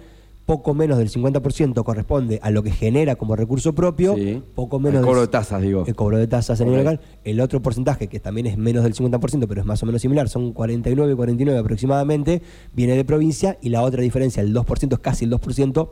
poco 0.48 0.72
menos 0.72 0.96
del 0.96 1.10
50% 1.10 1.84
corresponde 1.84 2.40
a 2.42 2.50
lo 2.50 2.62
que 2.62 2.70
genera 2.70 3.16
como 3.16 3.36
recurso 3.36 3.74
propio, 3.74 4.16
Sí. 4.16 4.42
poco 4.54 4.80
menos 4.80 5.00
El 5.00 5.04
cobro 5.06 5.20
de 5.20 5.28
tasas, 5.28 5.60
digo. 5.60 5.84
el 5.86 5.94
cobro 5.94 6.16
de 6.16 6.26
tasas 6.26 6.58
a 6.62 6.64
nivel 6.64 6.78
local. 6.78 7.00
El 7.22 7.38
otro 7.42 7.60
porcentaje, 7.60 8.06
que 8.06 8.18
también 8.18 8.46
es 8.46 8.56
menos 8.56 8.82
del 8.82 8.94
50%, 8.94 9.46
pero 9.46 9.60
es 9.60 9.66
más 9.66 9.82
o 9.82 9.86
menos 9.86 10.00
similar, 10.00 10.26
son 10.30 10.54
49, 10.54 11.14
49 11.16 11.60
aproximadamente, 11.60 12.40
viene 12.72 12.96
de 12.96 13.04
provincia 13.04 13.58
y 13.60 13.68
la 13.68 13.82
otra 13.82 14.00
diferencia, 14.00 14.42
el 14.42 14.54
2%, 14.54 14.94
es 14.94 15.00
casi 15.00 15.26
el 15.26 15.30
2%, 15.30 15.90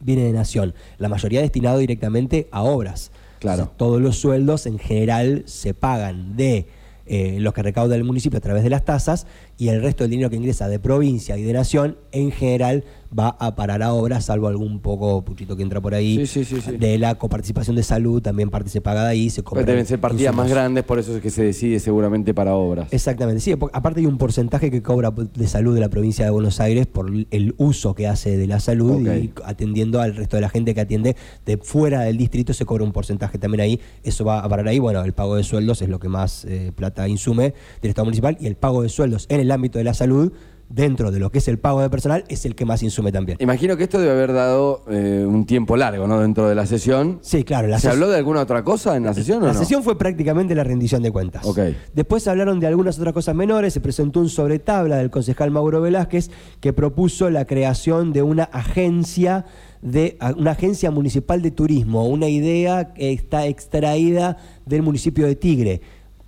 viene 0.00 0.22
de 0.22 0.32
nación. 0.32 0.72
La 0.98 1.08
mayoría 1.08 1.40
destinado 1.40 1.78
directamente 1.78 2.46
a 2.52 2.62
obras. 2.62 3.10
Claro. 3.40 3.64
O 3.64 3.66
sea, 3.66 3.74
todos 3.76 4.00
los 4.00 4.16
sueldos 4.18 4.66
en 4.66 4.78
general 4.78 5.42
se 5.46 5.74
pagan 5.74 6.36
de 6.36 6.66
eh, 7.06 7.38
los 7.40 7.52
que 7.54 7.64
recauda 7.64 7.96
el 7.96 8.04
municipio 8.04 8.38
a 8.38 8.40
través 8.40 8.62
de 8.62 8.70
las 8.70 8.84
tasas 8.84 9.26
y 9.58 9.66
el 9.66 9.82
resto 9.82 10.04
del 10.04 10.12
dinero 10.12 10.30
que 10.30 10.36
ingresa 10.36 10.68
de 10.68 10.78
provincia 10.78 11.36
y 11.36 11.42
de 11.42 11.52
nación 11.52 11.96
en 12.12 12.30
general 12.30 12.84
va 13.16 13.36
a 13.38 13.54
parar 13.56 13.82
a 13.82 13.92
obras, 13.92 14.26
salvo 14.26 14.48
algún 14.48 14.80
poco 14.80 15.24
puchito 15.24 15.56
que 15.56 15.62
entra 15.62 15.80
por 15.80 15.94
ahí 15.94 16.26
Sí, 16.26 16.44
sí, 16.44 16.60
sí, 16.60 16.76
de 16.76 16.98
la 16.98 17.16
coparticipación 17.16 17.76
de 17.76 17.82
salud, 17.82 18.22
también 18.22 18.50
parte 18.50 18.70
se 18.70 18.80
paga 18.80 19.04
de 19.04 19.10
ahí, 19.10 19.30
se 19.30 19.42
Pero 19.42 19.50
compra 19.50 19.64
deben 19.64 19.86
ser 19.86 20.00
partidas 20.00 20.34
más 20.34 20.48
grandes, 20.48 20.84
por 20.84 20.98
eso 20.98 21.16
es 21.16 21.22
que 21.22 21.30
se 21.30 21.42
decide 21.42 21.80
seguramente 21.80 22.34
para 22.34 22.54
obras. 22.54 22.88
Exactamente, 22.92 23.40
sí, 23.40 23.52
aparte 23.52 24.00
hay 24.00 24.06
un 24.06 24.18
porcentaje 24.18 24.70
que 24.70 24.82
cobra 24.82 25.10
de 25.10 25.46
salud 25.46 25.74
de 25.74 25.80
la 25.80 25.88
provincia 25.88 26.24
de 26.24 26.30
Buenos 26.30 26.60
Aires 26.60 26.86
por 26.86 27.10
el 27.30 27.54
uso 27.58 27.94
que 27.94 28.06
hace 28.06 28.36
de 28.36 28.46
la 28.46 28.60
salud 28.60 29.00
y 29.06 29.32
atendiendo 29.44 30.00
al 30.00 30.14
resto 30.14 30.36
de 30.36 30.42
la 30.42 30.48
gente 30.48 30.74
que 30.74 30.80
atiende 30.80 31.16
de 31.46 31.56
fuera 31.58 32.02
del 32.02 32.16
distrito 32.16 32.52
se 32.52 32.64
cobra 32.64 32.84
un 32.84 32.92
porcentaje 32.92 33.38
también 33.38 33.60
ahí, 33.60 33.80
eso 34.02 34.24
va 34.24 34.40
a 34.40 34.48
parar 34.48 34.68
ahí, 34.68 34.78
bueno, 34.78 35.02
el 35.04 35.12
pago 35.12 35.36
de 35.36 35.42
sueldos 35.42 35.82
es 35.82 35.88
lo 35.88 35.98
que 35.98 36.08
más 36.08 36.44
eh, 36.44 36.72
plata 36.74 37.08
insume 37.08 37.54
del 37.82 37.90
Estado 37.90 38.04
municipal 38.04 38.36
y 38.40 38.46
el 38.46 38.56
pago 38.56 38.82
de 38.82 38.88
sueldos 38.88 39.26
en 39.28 39.40
el 39.40 39.50
ámbito 39.50 39.78
de 39.78 39.84
la 39.84 39.94
salud, 39.94 40.32
dentro 40.70 41.10
de 41.10 41.18
lo 41.18 41.30
que 41.30 41.38
es 41.38 41.48
el 41.48 41.58
pago 41.58 41.82
de 41.82 41.90
personal, 41.90 42.24
es 42.28 42.46
el 42.46 42.54
que 42.54 42.64
más 42.64 42.82
insume 42.82 43.12
también. 43.12 43.36
Imagino 43.40 43.76
que 43.76 43.82
esto 43.82 43.98
debe 43.98 44.12
haber 44.12 44.32
dado 44.32 44.84
eh, 44.88 45.24
un 45.28 45.44
tiempo 45.44 45.76
largo, 45.76 46.06
¿no? 46.06 46.20
Dentro 46.20 46.48
de 46.48 46.54
la 46.54 46.64
sesión. 46.64 47.18
Sí, 47.22 47.44
claro, 47.44 47.68
la 47.68 47.78
¿Se 47.80 47.88
habló 47.88 48.08
de 48.08 48.16
alguna 48.16 48.40
otra 48.40 48.62
cosa 48.64 48.96
en 48.96 49.04
la 49.04 49.12
sesión 49.12 49.42
o 49.42 49.46
La 49.46 49.52
no? 49.52 49.58
sesión 49.58 49.82
fue 49.82 49.98
prácticamente 49.98 50.54
la 50.54 50.64
rendición 50.64 51.02
de 51.02 51.10
cuentas. 51.10 51.44
Ok. 51.44 51.58
Después 51.92 52.22
se 52.22 52.30
hablaron 52.30 52.60
de 52.60 52.68
algunas 52.68 52.98
otras 52.98 53.12
cosas 53.12 53.34
menores. 53.34 53.74
Se 53.74 53.80
presentó 53.80 54.20
un 54.20 54.28
sobretabla 54.28 54.96
del 54.98 55.10
concejal 55.10 55.50
Mauro 55.50 55.80
Velázquez 55.80 56.30
que 56.60 56.72
propuso 56.72 57.28
la 57.30 57.44
creación 57.44 58.12
de 58.12 58.22
una 58.22 58.44
agencia 58.44 59.44
de 59.82 60.18
una 60.36 60.50
agencia 60.50 60.90
municipal 60.90 61.40
de 61.40 61.50
turismo, 61.50 62.06
una 62.06 62.28
idea 62.28 62.92
que 62.92 63.12
está 63.12 63.46
extraída 63.46 64.36
del 64.66 64.82
municipio 64.82 65.26
de 65.26 65.36
Tigre. 65.36 65.80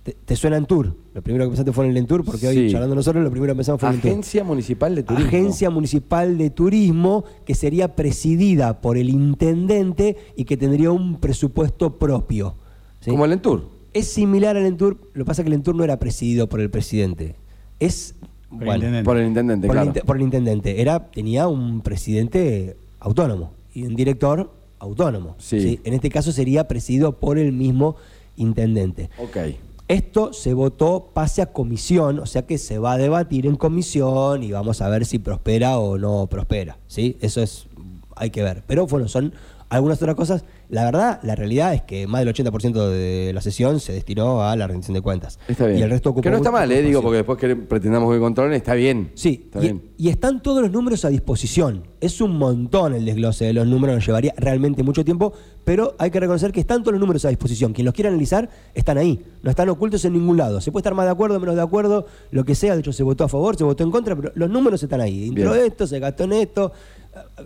¿Te, 0.03 0.11
te 0.25 0.35
suena 0.35 0.57
en 0.57 0.65
Tour? 0.65 0.93
Lo 1.13 1.21
primero 1.21 1.45
que 1.45 1.49
pensaste 1.51 1.71
fue 1.71 1.85
en 1.85 1.91
el 1.91 1.97
Entur, 1.97 2.25
porque 2.25 2.45
hoy 2.47 2.55
Sí. 2.67 2.71
charlando 2.71 2.93
nosotros 2.95 3.23
lo 3.23 3.31
primero 3.31 3.53
que 3.53 3.57
pensamos 3.57 3.79
fue 3.79 3.87
en 3.89 3.93
el 3.93 3.97
Entur. 3.99 4.11
Agencia 4.11 4.43
Municipal 4.43 4.95
de 4.95 5.03
Turismo. 5.03 5.27
Agencia 5.27 5.69
Municipal 5.69 6.37
de 6.37 6.49
Turismo 6.49 7.23
que 7.45 7.55
sería 7.55 7.95
presidida 7.95 8.81
por 8.81 8.97
el 8.97 9.09
intendente 9.09 10.17
y 10.35 10.43
que 10.45 10.57
tendría 10.57 10.91
un 10.91 11.19
presupuesto 11.21 11.97
propio. 11.97 12.55
¿sí? 12.99 13.11
Como 13.11 13.23
el 13.25 13.31
Entur. 13.33 13.69
Es 13.93 14.07
similar 14.07 14.57
al 14.57 14.65
Entur, 14.65 14.97
lo 15.13 15.23
que 15.23 15.27
pasa 15.27 15.41
es 15.41 15.43
que 15.45 15.49
el 15.49 15.53
Entur 15.53 15.75
no 15.75 15.83
era 15.83 15.97
presidido 15.99 16.49
por 16.49 16.59
el 16.59 16.69
presidente. 16.69 17.35
Es 17.79 18.15
Por 18.49 18.61
el 18.63 18.65
bueno, 18.65 18.75
intendente. 18.75 19.05
Por 19.05 19.17
el 19.17 19.27
intendente, 19.27 19.67
por, 19.67 19.77
el 19.77 19.83
claro. 19.83 20.05
por 20.05 20.15
el 20.17 20.21
intendente. 20.23 20.81
Era, 20.81 21.11
tenía 21.11 21.47
un 21.47 21.79
presidente 21.81 22.75
autónomo 22.99 23.51
y 23.73 23.83
un 23.83 23.95
director 23.95 24.51
autónomo. 24.79 25.35
Sí. 25.37 25.79
En 25.85 25.93
este 25.93 26.09
caso 26.09 26.31
sería 26.33 26.67
presidido 26.67 27.19
por 27.19 27.37
el 27.37 27.53
mismo 27.53 27.95
intendente. 28.35 29.09
Ok. 29.17 29.37
Esto 29.87 30.31
se 30.31 30.53
votó 30.53 31.11
pase 31.13 31.41
a 31.41 31.51
comisión, 31.51 32.19
o 32.19 32.25
sea 32.25 32.45
que 32.45 32.57
se 32.57 32.79
va 32.79 32.93
a 32.93 32.97
debatir 32.97 33.45
en 33.45 33.57
comisión 33.57 34.41
y 34.41 34.51
vamos 34.51 34.81
a 34.81 34.89
ver 34.89 35.05
si 35.05 35.19
prospera 35.19 35.77
o 35.77 35.97
no 35.97 36.27
prospera. 36.27 36.77
¿sí? 36.87 37.17
Eso 37.19 37.41
es, 37.41 37.67
hay 38.15 38.29
que 38.29 38.43
ver. 38.43 38.63
Pero 38.65 38.87
bueno, 38.87 39.07
son 39.07 39.33
algunas 39.75 40.01
otras 40.01 40.15
cosas. 40.15 40.45
La 40.69 40.85
verdad, 40.85 41.19
la 41.23 41.35
realidad 41.35 41.73
es 41.73 41.81
que 41.81 42.07
más 42.07 42.23
del 42.23 42.33
80% 42.33 42.89
de 42.89 43.31
la 43.33 43.41
sesión 43.41 43.79
se 43.79 43.93
destinó 43.93 44.43
a 44.43 44.55
la 44.55 44.67
rendición 44.67 44.93
de 44.93 45.01
cuentas. 45.01 45.39
Está 45.47 45.67
bien. 45.67 45.79
Y 45.79 45.81
el 45.83 45.89
resto 45.89 46.09
ocupó 46.11 46.21
que 46.21 46.29
no 46.31 46.37
está 46.37 46.51
mal, 46.51 46.71
eh, 46.71 46.81
digo, 46.81 47.01
porque 47.01 47.17
después 47.17 47.37
que 47.37 47.55
pretendamos 47.55 48.13
que 48.13 48.19
controlen, 48.19 48.53
está 48.53 48.73
bien. 48.73 49.11
Sí, 49.15 49.43
Está 49.45 49.59
y, 49.59 49.61
bien. 49.61 49.81
y 49.97 50.09
están 50.09 50.41
todos 50.41 50.61
los 50.61 50.71
números 50.71 51.05
a 51.05 51.09
disposición. 51.09 51.87
Es 52.01 52.21
un 52.21 52.37
montón 52.37 52.93
el 52.93 53.05
desglose 53.05 53.45
de 53.45 53.53
los 53.53 53.67
números, 53.67 53.95
nos 53.95 54.05
llevaría 54.05 54.33
realmente 54.37 54.83
mucho 54.83 55.03
tiempo, 55.05 55.33
pero 55.63 55.95
hay 55.99 56.11
que 56.11 56.19
reconocer 56.19 56.51
que 56.51 56.59
están 56.59 56.81
todos 56.81 56.93
los 56.93 56.99
números 57.01 57.23
a 57.25 57.29
disposición. 57.29 57.73
Quien 57.73 57.85
los 57.85 57.93
quiera 57.93 58.09
analizar, 58.09 58.49
están 58.73 58.97
ahí, 58.97 59.23
no 59.41 59.49
están 59.49 59.69
ocultos 59.69 60.03
en 60.05 60.13
ningún 60.13 60.37
lado. 60.37 60.59
Se 60.61 60.71
puede 60.71 60.81
estar 60.81 60.93
más 60.93 61.05
de 61.05 61.11
acuerdo, 61.11 61.39
menos 61.39 61.55
de 61.55 61.61
acuerdo, 61.61 62.05
lo 62.31 62.43
que 62.43 62.55
sea, 62.55 62.73
de 62.73 62.81
hecho 62.81 62.93
se 62.93 63.03
votó 63.03 63.23
a 63.23 63.29
favor, 63.29 63.55
se 63.55 63.63
votó 63.63 63.83
en 63.83 63.91
contra, 63.91 64.15
pero 64.15 64.31
los 64.35 64.49
números 64.49 64.81
están 64.83 65.01
ahí. 65.01 65.27
Entró 65.29 65.53
Bien. 65.53 65.65
esto, 65.65 65.87
se 65.87 65.99
gastó 65.99 66.25
en 66.25 66.33
esto, 66.33 66.71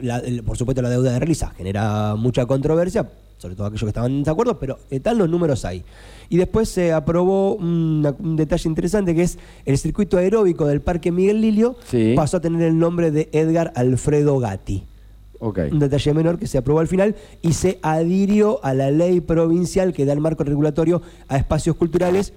la- 0.02 0.20
el- 0.20 0.44
por 0.44 0.58
supuesto 0.58 0.82
la 0.82 0.90
deuda 0.90 1.12
de 1.12 1.20
realiza 1.20 1.50
genera 1.58 2.16
mucha 2.16 2.46
controversia, 2.46 3.10
sobre 3.38 3.56
todo 3.56 3.68
aquellos 3.68 3.84
que 3.84 3.88
estaban 3.90 4.12
en 4.12 4.20
desacuerdo, 4.24 4.58
pero 4.60 4.80
están 4.90 5.18
los 5.18 5.30
números 5.30 5.66
ahí. 5.66 5.84
Y 6.30 6.38
después 6.38 6.70
se 6.70 6.92
aprobó 6.94 7.56
un 7.56 8.36
detalle 8.36 8.68
interesante 8.70 9.16
que 9.16 9.24
es 9.24 9.38
el 9.66 9.78
circuito 9.78 10.18
aeróbico 10.18 10.66
del 10.68 10.82
Parque 10.82 11.12
Miguel 11.12 11.42
Lilio 11.42 11.76
Sí. 11.90 12.14
pasó 12.16 12.38
a 12.38 12.42
tener 12.42 12.62
el 12.64 12.78
nombre 12.78 13.12
de 13.12 13.30
Edgar 13.32 13.72
Alfredo 13.76 14.38
Gatti. 14.40 14.84
Un 15.40 15.78
detalle 15.78 16.14
menor 16.16 16.40
que 16.40 16.48
se 16.48 16.58
aprobó 16.58 16.80
al 16.80 16.88
final 16.88 17.16
y 17.44 17.54
se 17.54 17.78
adhirió 17.84 18.60
a 18.66 18.74
la 18.74 18.90
ley 18.90 19.22
provincial 19.22 19.94
que 19.94 20.04
da 20.04 20.14
el 20.14 20.20
marco 20.20 20.44
regulatorio 20.44 21.04
a 21.28 21.38
espacios 21.38 21.76
culturales 21.76 22.34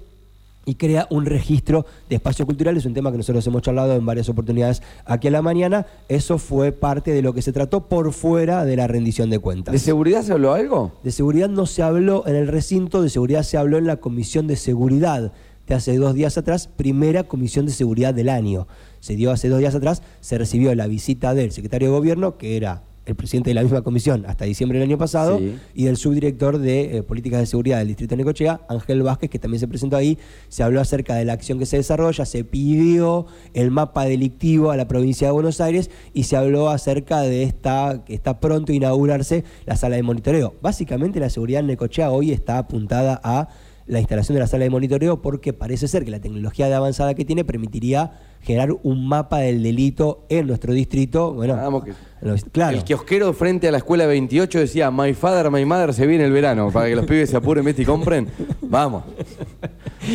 y 0.65 0.75
crea 0.75 1.07
un 1.09 1.25
registro 1.25 1.85
de 2.09 2.15
espacios 2.15 2.45
culturales, 2.45 2.85
un 2.85 2.93
tema 2.93 3.11
que 3.11 3.17
nosotros 3.17 3.45
hemos 3.47 3.61
charlado 3.61 3.95
en 3.95 4.05
varias 4.05 4.29
oportunidades 4.29 4.81
aquí 5.05 5.27
a 5.27 5.31
la 5.31 5.41
mañana. 5.41 5.85
Eso 6.07 6.37
fue 6.37 6.71
parte 6.71 7.11
de 7.11 7.21
lo 7.21 7.33
que 7.33 7.41
se 7.41 7.51
trató 7.51 7.87
por 7.87 8.13
fuera 8.13 8.65
de 8.65 8.75
la 8.75 8.87
rendición 8.87 9.29
de 9.29 9.39
cuentas. 9.39 9.71
¿De 9.71 9.79
seguridad 9.79 10.21
se 10.23 10.33
habló 10.33 10.53
algo? 10.53 10.93
De 11.03 11.11
seguridad 11.11 11.49
no 11.49 11.65
se 11.65 11.83
habló 11.83 12.27
en 12.27 12.35
el 12.35 12.47
recinto, 12.47 13.01
de 13.01 13.09
seguridad 13.09 13.43
se 13.43 13.57
habló 13.57 13.77
en 13.77 13.87
la 13.87 13.97
Comisión 13.97 14.47
de 14.47 14.55
Seguridad 14.55 15.31
de 15.67 15.75
hace 15.75 15.95
dos 15.97 16.13
días 16.13 16.37
atrás, 16.37 16.67
primera 16.67 17.23
Comisión 17.23 17.65
de 17.65 17.71
Seguridad 17.71 18.13
del 18.13 18.29
año. 18.29 18.67
Se 18.99 19.15
dio 19.15 19.31
hace 19.31 19.49
dos 19.49 19.59
días 19.59 19.75
atrás, 19.75 20.03
se 20.19 20.37
recibió 20.37 20.73
la 20.75 20.87
visita 20.87 21.33
del 21.33 21.51
secretario 21.51 21.89
de 21.89 21.97
Gobierno, 21.97 22.37
que 22.37 22.57
era 22.57 22.83
el 23.05 23.15
presidente 23.15 23.49
de 23.49 23.55
la 23.55 23.63
misma 23.63 23.81
comisión 23.81 24.25
hasta 24.27 24.45
diciembre 24.45 24.77
del 24.79 24.87
año 24.87 24.97
pasado, 24.97 25.39
Sí. 25.39 25.55
y 25.73 25.85
del 25.85 25.97
subdirector 25.97 26.59
de 26.59 26.97
eh, 26.97 27.03
Políticas 27.03 27.39
de 27.39 27.45
Seguridad 27.47 27.79
del 27.79 27.87
Distrito 27.87 28.11
de 28.11 28.17
Necochea, 28.17 28.61
Ángel 28.69 29.01
Vázquez, 29.01 29.29
que 29.29 29.39
también 29.39 29.59
se 29.59 29.67
presentó 29.67 29.95
ahí. 29.97 30.17
Se 30.49 30.61
habló 30.61 30.79
acerca 30.81 31.15
de 31.15 31.25
la 31.25 31.33
acción 31.33 31.57
que 31.57 31.65
se 31.65 31.77
desarrolla, 31.77 32.25
se 32.25 32.43
pidió 32.43 33.25
el 33.53 33.71
mapa 33.71 34.05
delictivo 34.05 34.71
a 34.71 34.77
la 34.77 34.87
provincia 34.87 35.27
de 35.27 35.31
Buenos 35.33 35.61
Aires 35.61 35.89
y 36.13 36.23
se 36.23 36.37
habló 36.37 36.69
acerca 36.69 37.21
de 37.21 37.43
esta 37.43 38.03
que 38.05 38.13
está 38.13 38.39
pronto 38.39 38.71
a 38.71 38.75
inaugurarse 38.75 39.43
la 39.65 39.75
sala 39.75 39.95
de 39.95 40.03
monitoreo. 40.03 40.55
Básicamente 40.61 41.19
la 41.19 41.29
seguridad 41.29 41.61
en 41.61 41.67
Necochea 41.67 42.11
hoy 42.11 42.31
está 42.31 42.59
apuntada 42.59 43.19
a 43.23 43.49
la 43.87 43.99
instalación 43.99 44.35
de 44.35 44.41
la 44.41 44.47
sala 44.47 44.63
de 44.63 44.69
monitoreo 44.69 45.21
porque 45.21 45.53
parece 45.53 45.87
ser 45.87 46.05
que 46.05 46.11
la 46.11 46.21
tecnología 46.21 46.67
de 46.67 46.75
avanzada 46.75 47.13
que 47.15 47.25
tiene 47.25 47.43
permitiría 47.43 48.13
generar 48.41 48.69
un 48.83 49.07
mapa 49.07 49.39
del 49.39 49.61
delito 49.63 50.25
en 50.29 50.47
nuestro 50.47 50.73
distrito. 50.73 51.33
Bueno, 51.33 51.55
Vamos 51.55 51.83
que- 51.85 51.93
los- 52.21 52.43
claro. 52.45 52.77
El 52.77 52.83
kiosquero 52.83 53.33
frente 53.33 53.67
a 53.67 53.71
la 53.71 53.77
escuela 53.77 54.05
28 54.05 54.59
decía, 54.59 54.91
My 54.91 55.13
father, 55.13 55.49
my 55.51 55.63
mother 55.65 55.93
se 55.93 56.05
viene 56.07 56.25
el 56.25 56.31
verano, 56.31 56.71
para 56.71 56.87
que 56.87 56.95
los 56.95 57.05
pibes 57.05 57.29
se 57.29 57.37
apuren, 57.37 57.63
¿viste? 57.65 57.81
y 57.83 57.85
compren. 57.85 58.27
Vamos. 58.61 59.03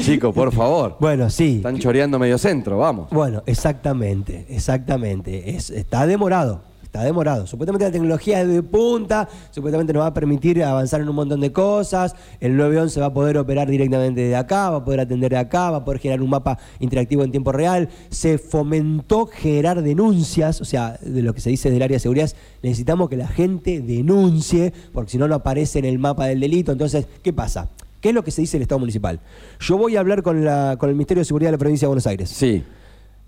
Chicos, 0.02 0.34
por 0.34 0.52
favor. 0.52 0.96
Bueno, 1.00 1.30
sí. 1.30 1.56
Están 1.56 1.78
choreando 1.78 2.18
medio 2.18 2.38
centro, 2.38 2.78
vamos. 2.78 3.08
Bueno, 3.10 3.42
exactamente, 3.46 4.44
exactamente. 4.48 5.54
Es, 5.54 5.70
está 5.70 6.06
demorado, 6.06 6.62
está 6.96 7.04
demorado. 7.04 7.46
Supuestamente 7.46 7.84
la 7.84 7.92
tecnología 7.92 8.40
es 8.40 8.48
de 8.48 8.62
punta, 8.62 9.28
supuestamente 9.50 9.92
nos 9.92 10.02
va 10.02 10.06
a 10.08 10.14
permitir 10.14 10.62
avanzar 10.64 11.00
en 11.00 11.08
un 11.08 11.16
montón 11.16 11.40
de 11.40 11.52
cosas. 11.52 12.14
El 12.40 12.56
911 12.56 13.00
va 13.00 13.06
a 13.06 13.12
poder 13.12 13.38
operar 13.38 13.68
directamente 13.68 14.22
de 14.22 14.36
acá, 14.36 14.70
va 14.70 14.78
a 14.78 14.84
poder 14.84 15.00
atender 15.00 15.30
de 15.30 15.38
acá, 15.38 15.70
va 15.70 15.78
a 15.78 15.84
poder 15.84 16.00
generar 16.00 16.22
un 16.22 16.30
mapa 16.30 16.58
interactivo 16.80 17.22
en 17.22 17.30
tiempo 17.30 17.52
real. 17.52 17.88
Se 18.08 18.38
fomentó 18.38 19.26
generar 19.26 19.82
denuncias, 19.82 20.60
o 20.60 20.64
sea, 20.64 20.98
de 21.02 21.22
lo 21.22 21.34
que 21.34 21.40
se 21.40 21.50
dice 21.50 21.70
del 21.70 21.82
área 21.82 21.96
de 21.96 22.00
seguridad, 22.00 22.26
es, 22.26 22.36
necesitamos 22.62 23.08
que 23.08 23.16
la 23.16 23.28
gente 23.28 23.80
denuncie, 23.80 24.72
porque 24.92 25.10
si 25.10 25.18
no, 25.18 25.28
no 25.28 25.34
aparece 25.34 25.78
en 25.78 25.84
el 25.84 25.98
mapa 25.98 26.26
del 26.26 26.40
delito. 26.40 26.72
Entonces, 26.72 27.06
¿qué 27.22 27.32
pasa? 27.32 27.68
¿Qué 28.00 28.10
es 28.10 28.14
lo 28.14 28.24
que 28.24 28.30
se 28.30 28.40
dice 28.40 28.56
el 28.56 28.62
Estado 28.62 28.78
Municipal? 28.78 29.20
Yo 29.60 29.76
voy 29.76 29.96
a 29.96 30.00
hablar 30.00 30.22
con, 30.22 30.44
la, 30.44 30.76
con 30.78 30.88
el 30.88 30.94
Ministerio 30.94 31.20
de 31.20 31.24
Seguridad 31.26 31.48
de 31.48 31.52
la 31.52 31.58
Provincia 31.58 31.86
de 31.86 31.88
Buenos 31.88 32.06
Aires. 32.06 32.30
Sí. 32.30 32.62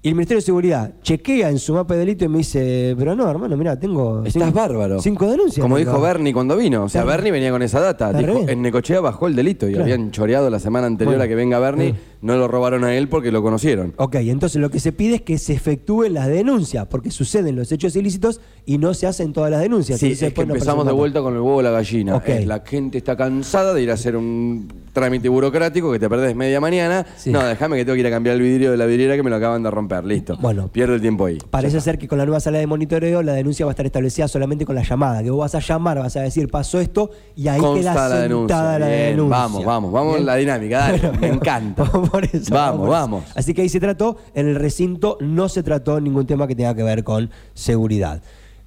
Y 0.00 0.10
el 0.10 0.14
Ministerio 0.14 0.38
de 0.38 0.42
Seguridad 0.46 0.92
chequea 1.02 1.50
en 1.50 1.58
su 1.58 1.74
mapa 1.74 1.94
de 1.94 2.00
delito 2.00 2.24
y 2.24 2.28
me 2.28 2.38
dice, 2.38 2.94
pero 2.96 3.16
no, 3.16 3.28
hermano, 3.28 3.56
mira, 3.56 3.76
tengo 3.80 4.24
Estás 4.24 4.44
cinco- 4.44 4.52
bárbaro. 4.56 5.02
cinco 5.02 5.26
denuncias. 5.28 5.60
Como 5.60 5.76
tengo". 5.76 5.90
dijo 5.90 6.00
Bernie 6.00 6.32
cuando 6.32 6.56
vino. 6.56 6.84
O 6.84 6.88
sea, 6.88 7.02
Bernie 7.02 7.32
venía 7.32 7.50
con 7.50 7.62
esa 7.62 7.80
data. 7.80 8.12
Dijo, 8.12 8.44
en 8.48 8.62
Necochea 8.62 9.00
bajó 9.00 9.26
el 9.26 9.34
delito 9.34 9.66
y 9.68 9.70
Claro. 9.72 9.82
habían 9.84 10.12
choreado 10.12 10.50
la 10.50 10.60
semana 10.60 10.86
anterior 10.86 11.16
Bueno. 11.16 11.24
a 11.24 11.28
que 11.28 11.34
venga 11.34 11.58
Bernie. 11.58 11.94
Mm. 12.17 12.17
No 12.20 12.36
lo 12.36 12.48
robaron 12.48 12.82
a 12.84 12.94
él 12.96 13.08
porque 13.08 13.30
lo 13.30 13.42
conocieron. 13.42 13.94
Ok, 13.96 14.16
entonces 14.16 14.60
lo 14.60 14.70
que 14.70 14.80
se 14.80 14.92
pide 14.92 15.16
es 15.16 15.22
que 15.22 15.38
se 15.38 15.52
efectúen 15.52 16.14
las 16.14 16.26
denuncias, 16.26 16.86
porque 16.86 17.10
suceden 17.10 17.54
los 17.56 17.70
hechos 17.70 17.94
ilícitos 17.96 18.40
y 18.66 18.78
no 18.78 18.92
se 18.94 19.06
hacen 19.06 19.32
todas 19.32 19.50
las 19.50 19.60
denuncias. 19.60 20.00
Sí, 20.00 20.12
es 20.12 20.32
que 20.32 20.40
empezamos 20.42 20.84
de 20.86 20.92
vuelta 20.92 21.20
con 21.20 21.34
el 21.34 21.40
huevo 21.40 21.56
o 21.56 21.62
la 21.62 21.70
gallina. 21.70 22.16
Ok. 22.16 22.28
Eh, 22.28 22.46
La 22.46 22.60
gente 22.66 22.98
está 22.98 23.16
cansada 23.16 23.72
de 23.74 23.82
ir 23.82 23.90
a 23.90 23.94
hacer 23.94 24.16
un 24.16 24.66
trámite 24.92 25.28
burocrático 25.28 25.92
que 25.92 25.98
te 26.00 26.08
perdés 26.08 26.34
media 26.34 26.60
mañana. 26.60 27.06
Sí. 27.16 27.30
No, 27.30 27.44
déjame 27.44 27.76
que 27.76 27.84
tengo 27.84 27.94
que 27.94 28.00
ir 28.00 28.06
a 28.06 28.10
cambiar 28.10 28.36
el 28.36 28.42
vidrio 28.42 28.70
de 28.72 28.76
la 28.76 28.86
vidriera 28.86 29.14
que 29.16 29.22
me 29.22 29.30
lo 29.30 29.36
acaban 29.36 29.62
de 29.62 29.70
romper. 29.70 30.04
Listo. 30.04 30.36
Bueno. 30.40 30.68
Pierdo 30.72 30.94
el 30.94 31.00
tiempo 31.00 31.26
ahí. 31.26 31.38
Parece 31.50 31.80
ser 31.80 31.98
que 31.98 32.08
con 32.08 32.18
la 32.18 32.26
nueva 32.26 32.40
sala 32.40 32.58
de 32.58 32.66
monitoreo 32.66 33.22
la 33.22 33.32
denuncia 33.34 33.64
va 33.64 33.70
a 33.70 33.74
estar 33.74 33.86
establecida 33.86 34.26
solamente 34.28 34.66
con 34.66 34.74
la 34.74 34.82
llamada, 34.82 35.22
que 35.22 35.30
vos 35.30 35.38
vas 35.40 35.54
a 35.54 35.60
llamar, 35.60 35.98
vas 35.98 36.16
a 36.16 36.22
decir 36.22 36.48
pasó 36.50 36.80
esto 36.80 37.10
y 37.36 37.46
ahí 37.48 37.60
Consta 37.60 37.92
queda 37.92 38.08
la 38.08 38.20
denuncia. 38.22 38.56
sentada 38.56 38.78
la 38.80 38.86
Bien, 38.88 39.00
denuncia. 39.10 39.36
vamos, 39.38 39.64
vamos, 39.64 39.92
vamos 39.92 40.12
Bien. 40.14 40.20
en 40.20 40.26
la 40.26 40.36
dinámica, 40.36 40.78
dale, 40.78 41.12
me 41.20 41.28
encanta. 41.28 41.90
Por 42.12 42.24
eso, 42.24 42.52
Vamos, 42.54 42.78
por 42.80 42.86
eso. 42.88 42.90
vamos. 42.92 43.24
Así 43.34 43.54
que 43.54 43.62
ahí 43.62 43.68
se 43.68 43.80
trató, 43.80 44.16
en 44.34 44.48
el 44.48 44.54
recinto 44.56 45.18
no 45.20 45.48
se 45.48 45.62
trató 45.62 46.00
ningún 46.00 46.26
tema 46.26 46.46
que 46.46 46.54
tenga 46.54 46.74
que 46.74 46.82
ver 46.82 47.04
con 47.04 47.30
seguridad. 47.54 48.22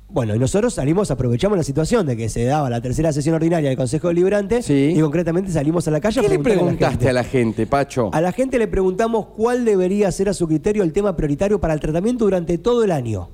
Bueno, 0.10 0.36
y 0.36 0.40
nosotros 0.40 0.74
salimos, 0.74 1.10
aprovechamos 1.10 1.58
la 1.58 1.64
situación 1.64 2.06
de 2.06 2.18
que 2.18 2.28
se 2.28 2.44
daba 2.44 2.70
la 2.70 2.82
tercera 2.82 3.14
sesión 3.14 3.34
ordinaria 3.36 3.70
del 3.70 3.78
Consejo 3.78 4.10
Deliberante 4.10 4.62
Sí. 4.62 4.94
y 4.94 5.00
concretamente 5.00 5.50
salimos 5.54 5.88
a 5.88 5.92
la 5.92 6.02
calle 6.02 6.20
¿Qué 6.20 6.28
le 6.28 6.40
preguntaste 6.40 7.08
a 7.08 7.14
la 7.14 7.24
gente. 7.24 7.66
Pacho? 7.66 8.10
A 8.14 8.20
la 8.20 8.34
gente 8.34 8.60
le 8.60 8.68
preguntamos 8.68 9.28
cuál 9.28 9.64
debería 9.64 10.12
ser 10.12 10.28
a 10.28 10.34
su 10.34 10.48
criterio 10.50 10.84
el 10.84 10.92
tema 10.92 11.16
prioritario 11.16 11.62
para 11.62 11.74
el 11.74 11.80
tratamiento 11.80 12.26
durante 12.26 12.58
todo 12.58 12.84
el 12.84 12.92
año. 12.92 13.30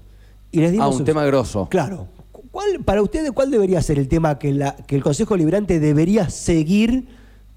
Y 0.52 0.60
les 0.60 0.72
dimos 0.72 0.94
Ah, 0.94 0.98
un 1.00 1.04
tema 1.04 1.26
grosso. 1.26 1.68
Claro. 1.70 2.10
¿Cuál, 2.52 2.84
para 2.86 3.02
ustedes, 3.02 3.32
¿cuál 3.32 3.50
debería 3.50 3.82
ser 3.82 3.98
el 3.98 4.08
tema 4.08 4.38
que, 4.38 4.54
la- 4.54 4.76
que 4.76 4.96
el 4.96 5.02
Consejo 5.04 5.34
Deliberante 5.34 5.80
debería 5.80 6.30
seguir 6.30 7.08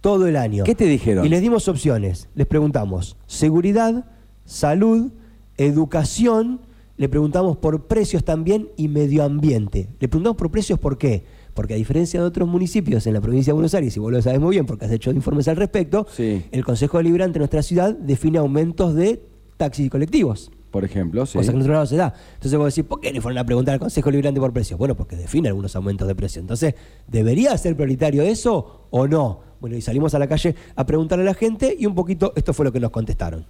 todo 0.01 0.27
el 0.27 0.37
año? 0.37 0.65
¿Qué 0.65 0.75
te 0.75 0.87
dijeron? 0.87 1.25
Y 1.25 1.29
les 1.29 1.41
dimos 1.41 1.69
opciones. 1.69 2.29
Les 2.35 2.47
preguntamos 2.47 3.17
seguridad, 3.27 4.07
salud, 4.45 5.13
educación, 5.57 6.61
le 6.97 7.09
preguntamos 7.09 7.57
por 7.57 7.87
precios 7.87 8.25
también 8.25 8.69
y 8.77 8.89
medio 8.89 9.25
ambiente. 9.25 9.89
Le 10.01 10.09
preguntamos 10.09 10.37
por 10.37 10.51
precios 10.51 10.79
¿por 10.79 10.99
qué? 10.99 11.25
Porque 11.55 11.75
a 11.75 11.77
diferencia 11.77 12.21
de 12.21 12.27
otros 12.27 12.49
municipios 12.49 13.07
en 13.07 13.15
la 13.15 13.21
provincia 13.21 13.51
de 13.51 13.55
Buenos 13.55 13.75
Aires, 13.75 13.97
y 13.97 14.01
vos 14.01 14.13
lo 14.13 14.21
sabes 14.23 14.41
muy 14.41 14.51
bien 14.57 14.67
porque 14.67 14.85
has 14.85 14.93
hecho 14.93 15.11
informes 15.11 15.49
al 15.49 15.57
respecto, 15.57 16.07
Sí. 16.15 16.45
el 16.53 16.65
Consejo 16.65 16.99
Deliberante 16.99 17.35
de 17.35 17.39
nuestra 17.41 17.63
ciudad 17.63 17.95
define 17.95 18.39
aumentos 18.39 18.95
de 18.95 19.23
taxis 19.57 19.87
y 19.87 19.91
colectivos. 19.91 20.51
Por 20.71 20.85
ejemplo, 20.85 21.27
sí. 21.27 21.39
Cosa 21.39 21.51
que 21.51 21.57
en 21.57 21.63
otro 21.63 21.73
lado 21.73 21.87
se 21.87 21.97
da. 21.97 22.15
Entonces 22.35 22.59
vos 22.59 22.75
decís, 22.75 22.89
¿por 22.89 23.01
qué 23.01 23.13
le 23.13 23.21
fueron 23.21 23.39
a 23.39 23.45
preguntar 23.45 23.75
al 23.75 23.81
Consejo 23.81 24.11
Liberante 24.11 24.41
por 24.41 24.53
precios? 24.53 24.79
Bueno, 24.79 24.95
porque 24.95 25.17
define 25.17 25.49
algunos 25.49 25.75
aumentos 25.75 26.07
de 26.07 26.15
precio. 26.15 26.41
Entonces, 26.41 26.75
¿debería 27.09 27.57
ser 27.59 27.75
prioritario 27.77 28.23
eso 28.23 28.87
o 28.91 29.07
no? 29.09 29.41
Bueno, 29.61 29.77
y 29.77 29.83
salimos 29.83 30.15
a 30.15 30.19
la 30.19 30.27
calle 30.27 30.55
a 30.77 30.87
preguntarle 30.87 31.23
a 31.25 31.27
la 31.27 31.35
gente 31.35 31.77
y 31.79 31.87
un 31.87 31.95
poquito 31.95 32.33
esto 32.37 32.55
fue 32.55 32.65
lo 32.65 32.73
que 32.73 32.81
nos 32.81 32.91
contestaron. 32.91 33.45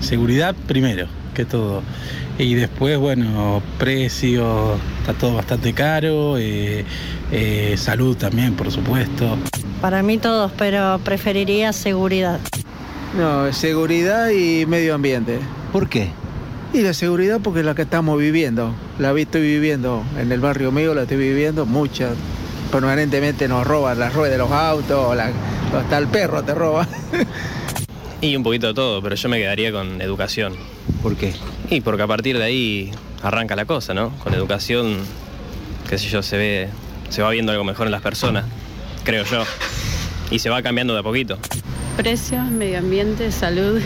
Seguridad 0.00 0.54
primero 0.66 1.06
que 1.34 1.44
todo. 1.44 1.82
Y 2.38 2.54
después, 2.54 2.98
bueno, 2.98 3.60
precio, 3.78 4.76
está 5.00 5.12
todo 5.12 5.34
bastante 5.34 5.74
caro. 5.74 6.38
eh, 6.38 6.84
eh, 7.32 7.74
salud 7.76 8.16
también, 8.16 8.54
por 8.54 8.70
supuesto. 8.70 9.36
Para 9.80 10.02
mí 10.02 10.18
todos, 10.18 10.50
pero 10.56 10.98
preferiría 11.04 11.72
seguridad. 11.72 12.40
No, 13.16 13.52
seguridad 13.52 14.30
y 14.30 14.66
medio 14.66 14.94
ambiente. 14.94 15.38
¿Por 15.72 15.88
qué? 15.88 16.10
Y 16.72 16.82
la 16.82 16.94
seguridad 16.94 17.40
porque 17.42 17.60
es 17.60 17.66
la 17.66 17.74
que 17.74 17.82
estamos 17.82 18.18
viviendo. 18.18 18.74
La 18.98 19.12
vi- 19.12 19.22
estoy 19.22 19.42
viviendo 19.42 20.04
en 20.18 20.30
el 20.30 20.40
barrio 20.40 20.70
mío, 20.70 20.94
la 20.94 21.02
estoy 21.02 21.16
viviendo 21.16 21.66
mucha. 21.66 22.10
Permanentemente 22.70 23.48
nos 23.48 23.66
roban 23.66 23.98
las 23.98 24.14
ruedas 24.14 24.32
de 24.32 24.38
los 24.38 24.50
autos, 24.52 25.16
la- 25.16 25.32
hasta 25.76 25.98
el 25.98 26.06
perro 26.08 26.42
te 26.42 26.54
roba. 26.54 26.86
Y 28.22 28.36
un 28.36 28.42
poquito 28.42 28.66
de 28.66 28.74
todo, 28.74 29.00
pero 29.00 29.14
yo 29.14 29.28
me 29.30 29.38
quedaría 29.38 29.72
con 29.72 29.98
educación. 30.02 30.52
¿Por 31.02 31.16
qué? 31.16 31.32
Y 31.70 31.80
porque 31.80 32.02
a 32.02 32.06
partir 32.06 32.36
de 32.36 32.44
ahí 32.44 32.90
arranca 33.22 33.56
la 33.56 33.64
cosa, 33.64 33.94
¿no? 33.94 34.10
Con 34.18 34.34
educación, 34.34 34.98
qué 35.88 35.96
sé 35.96 36.10
yo, 36.10 36.22
se 36.22 36.36
ve, 36.36 36.68
se 37.08 37.22
va 37.22 37.30
viendo 37.30 37.50
algo 37.50 37.64
mejor 37.64 37.86
en 37.86 37.92
las 37.92 38.02
personas, 38.02 38.44
creo 39.04 39.24
yo. 39.24 39.44
Y 40.30 40.38
se 40.38 40.50
va 40.50 40.60
cambiando 40.60 40.92
de 40.92 41.00
a 41.00 41.02
poquito. 41.02 41.38
Precios, 41.96 42.44
medio 42.50 42.76
ambiente, 42.80 43.32
salud, 43.32 43.80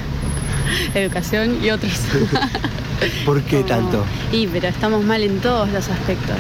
educación 0.95 1.59
y 1.63 1.71
otros. 1.71 1.93
¿Por 3.25 3.43
qué 3.43 3.57
Como- 3.57 3.67
tanto? 3.69 4.05
Y 4.33 4.47
pero 4.47 4.69
estamos 4.69 5.05
mal 5.05 5.23
en 5.23 5.41
todos 5.41 5.69
los 5.71 5.89
aspectos. 5.89 6.37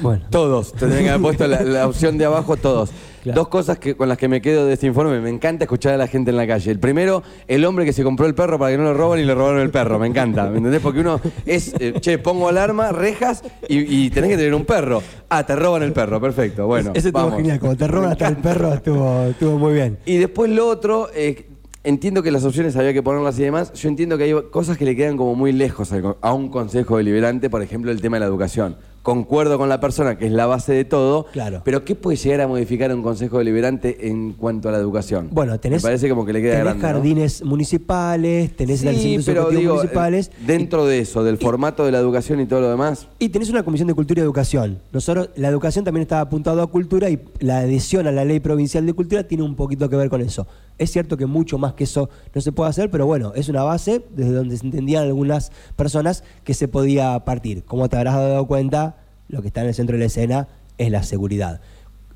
Bueno, 0.00 0.22
Todos, 0.28 0.72
tendrían 0.72 1.04
que 1.04 1.10
haber 1.10 1.22
puesto 1.22 1.46
la, 1.46 1.62
la 1.62 1.86
opción 1.86 2.18
de 2.18 2.24
abajo, 2.24 2.56
todos. 2.56 2.90
Claro. 3.22 3.40
Dos 3.40 3.48
cosas 3.48 3.78
que, 3.78 3.94
con 3.96 4.06
las 4.10 4.18
que 4.18 4.28
me 4.28 4.42
quedo 4.42 4.66
de 4.66 4.74
este 4.74 4.86
informe. 4.86 5.18
Me 5.18 5.30
encanta 5.30 5.64
escuchar 5.64 5.94
a 5.94 5.96
la 5.96 6.06
gente 6.08 6.30
en 6.30 6.36
la 6.36 6.46
calle. 6.46 6.70
El 6.70 6.78
primero, 6.78 7.22
el 7.48 7.64
hombre 7.64 7.86
que 7.86 7.94
se 7.94 8.02
compró 8.02 8.26
el 8.26 8.34
perro 8.34 8.58
para 8.58 8.72
que 8.72 8.76
no 8.76 8.84
lo 8.84 8.92
roban 8.92 9.18
y 9.18 9.24
le 9.24 9.34
robaron 9.34 9.60
el 9.62 9.70
perro. 9.70 9.98
Me 9.98 10.06
encanta, 10.06 10.44
¿me 10.50 10.58
entendés? 10.58 10.82
Porque 10.82 11.00
uno 11.00 11.18
es, 11.46 11.72
eh, 11.80 11.94
che, 12.00 12.18
pongo 12.18 12.50
alarma, 12.50 12.92
rejas 12.92 13.42
y, 13.66 13.78
y 14.04 14.10
tenés 14.10 14.28
que 14.28 14.36
tener 14.36 14.52
un 14.54 14.66
perro. 14.66 15.02
Ah, 15.30 15.46
te 15.46 15.56
roban 15.56 15.82
el 15.84 15.94
perro, 15.94 16.20
perfecto. 16.20 16.66
Bueno, 16.66 16.90
ese 16.94 17.08
estuvo 17.08 17.22
vamos. 17.24 17.38
genial. 17.38 17.60
Como 17.60 17.74
te 17.76 17.86
roban 17.88 18.12
hasta 18.12 18.28
el 18.28 18.36
perro, 18.36 18.74
estuvo, 18.74 19.22
estuvo 19.30 19.58
muy 19.58 19.72
bien. 19.72 19.96
Y 20.04 20.18
después 20.18 20.50
lo 20.50 20.66
otro, 20.68 21.08
eh, 21.14 21.46
entiendo 21.84 22.22
que 22.22 22.30
las 22.30 22.44
opciones 22.44 22.74
había 22.76 22.92
que 22.92 23.02
ponerlas 23.02 23.38
y 23.38 23.42
demás. 23.42 23.72
Yo 23.74 23.88
entiendo 23.88 24.18
que 24.18 24.24
hay 24.24 24.34
cosas 24.50 24.76
que 24.76 24.84
le 24.84 24.96
quedan 24.96 25.16
como 25.16 25.34
muy 25.34 25.52
lejos 25.52 25.92
a 26.20 26.32
un 26.32 26.48
consejo 26.48 26.96
deliberante, 26.96 27.48
por 27.48 27.62
ejemplo, 27.62 27.92
el 27.92 28.00
tema 28.00 28.16
de 28.16 28.20
la 28.20 28.26
educación. 28.26 28.76
Concuerdo 29.14 29.58
con 29.58 29.68
la 29.68 29.80
persona, 29.80 30.16
que 30.16 30.24
es 30.24 30.32
la 30.32 30.46
base 30.46 30.72
de 30.72 30.86
todo, 30.86 31.26
Claro. 31.30 31.60
pero 31.62 31.84
¿qué 31.84 31.94
puede 31.94 32.16
llegar 32.16 32.40
a 32.40 32.48
modificar 32.48 32.92
un 32.94 33.02
consejo 33.02 33.36
deliberante 33.36 34.08
en 34.08 34.32
cuanto 34.32 34.70
a 34.70 34.72
la 34.72 34.78
educación? 34.78 35.28
Bueno, 35.30 35.60
tenés, 35.60 35.82
Me 35.82 35.88
parece 35.88 36.08
como 36.08 36.24
que 36.24 36.32
le 36.32 36.40
queda 36.40 36.52
tenés 36.52 36.64
grande, 36.64 36.82
¿no? 36.82 36.88
jardines 36.94 37.44
municipales, 37.44 38.56
tenés 38.56 38.80
Sí, 38.80 39.18
pero 39.26 39.42
educativos 39.42 39.60
digo, 39.60 39.74
municipales. 39.74 40.28
eh, 40.28 40.44
dentro 40.46 40.86
de 40.86 41.00
eso, 41.00 41.22
del 41.22 41.36
formato 41.36 41.84
de 41.84 41.92
la 41.92 41.98
educación 41.98 42.40
y 42.40 42.46
todo 42.46 42.62
lo 42.62 42.70
demás, 42.70 43.06
Y 43.18 43.28
tenés 43.28 43.50
una 43.50 43.62
comisión 43.62 43.88
de 43.88 43.94
cultura 43.94 44.20
y 44.20 44.24
educación. 44.24 44.80
Nosotros, 44.90 45.28
la 45.36 45.48
educación 45.48 45.84
también 45.84 46.00
estaba 46.00 46.22
apuntado 46.22 46.62
a 46.62 46.66
cultura 46.68 47.10
y 47.10 47.20
la 47.40 47.58
adhesión 47.58 48.06
a 48.06 48.10
la 48.10 48.24
ley 48.24 48.40
provincial 48.40 48.86
de 48.86 48.94
cultura 48.94 49.24
tiene 49.24 49.42
un 49.44 49.54
poquito 49.54 49.90
que 49.90 49.96
ver 49.96 50.08
con 50.08 50.22
eso. 50.22 50.46
Es 50.78 50.90
cierto 50.90 51.18
que 51.18 51.26
mucho 51.26 51.58
más 51.58 51.74
que 51.74 51.84
eso 51.84 52.08
no 52.34 52.40
se 52.40 52.52
puede 52.52 52.70
hacer, 52.70 52.90
pero 52.90 53.04
bueno, 53.04 53.32
es 53.36 53.50
una 53.50 53.62
base 53.64 54.02
desde 54.16 54.32
donde 54.32 54.56
se 54.56 54.64
entendían 54.64 55.04
algunas 55.04 55.52
personas 55.76 56.24
que 56.42 56.54
se 56.54 56.68
podía 56.68 57.22
partir. 57.26 57.64
Como 57.64 57.88
te 57.90 57.96
habrás 57.98 58.14
dado 58.14 58.46
cuenta, 58.46 58.93
lo 59.28 59.42
que 59.42 59.48
está 59.48 59.62
en 59.62 59.68
el 59.68 59.74
centro 59.74 59.94
de 59.94 60.00
la 60.00 60.06
escena 60.06 60.48
es 60.78 60.90
la 60.90 61.02
seguridad. 61.02 61.60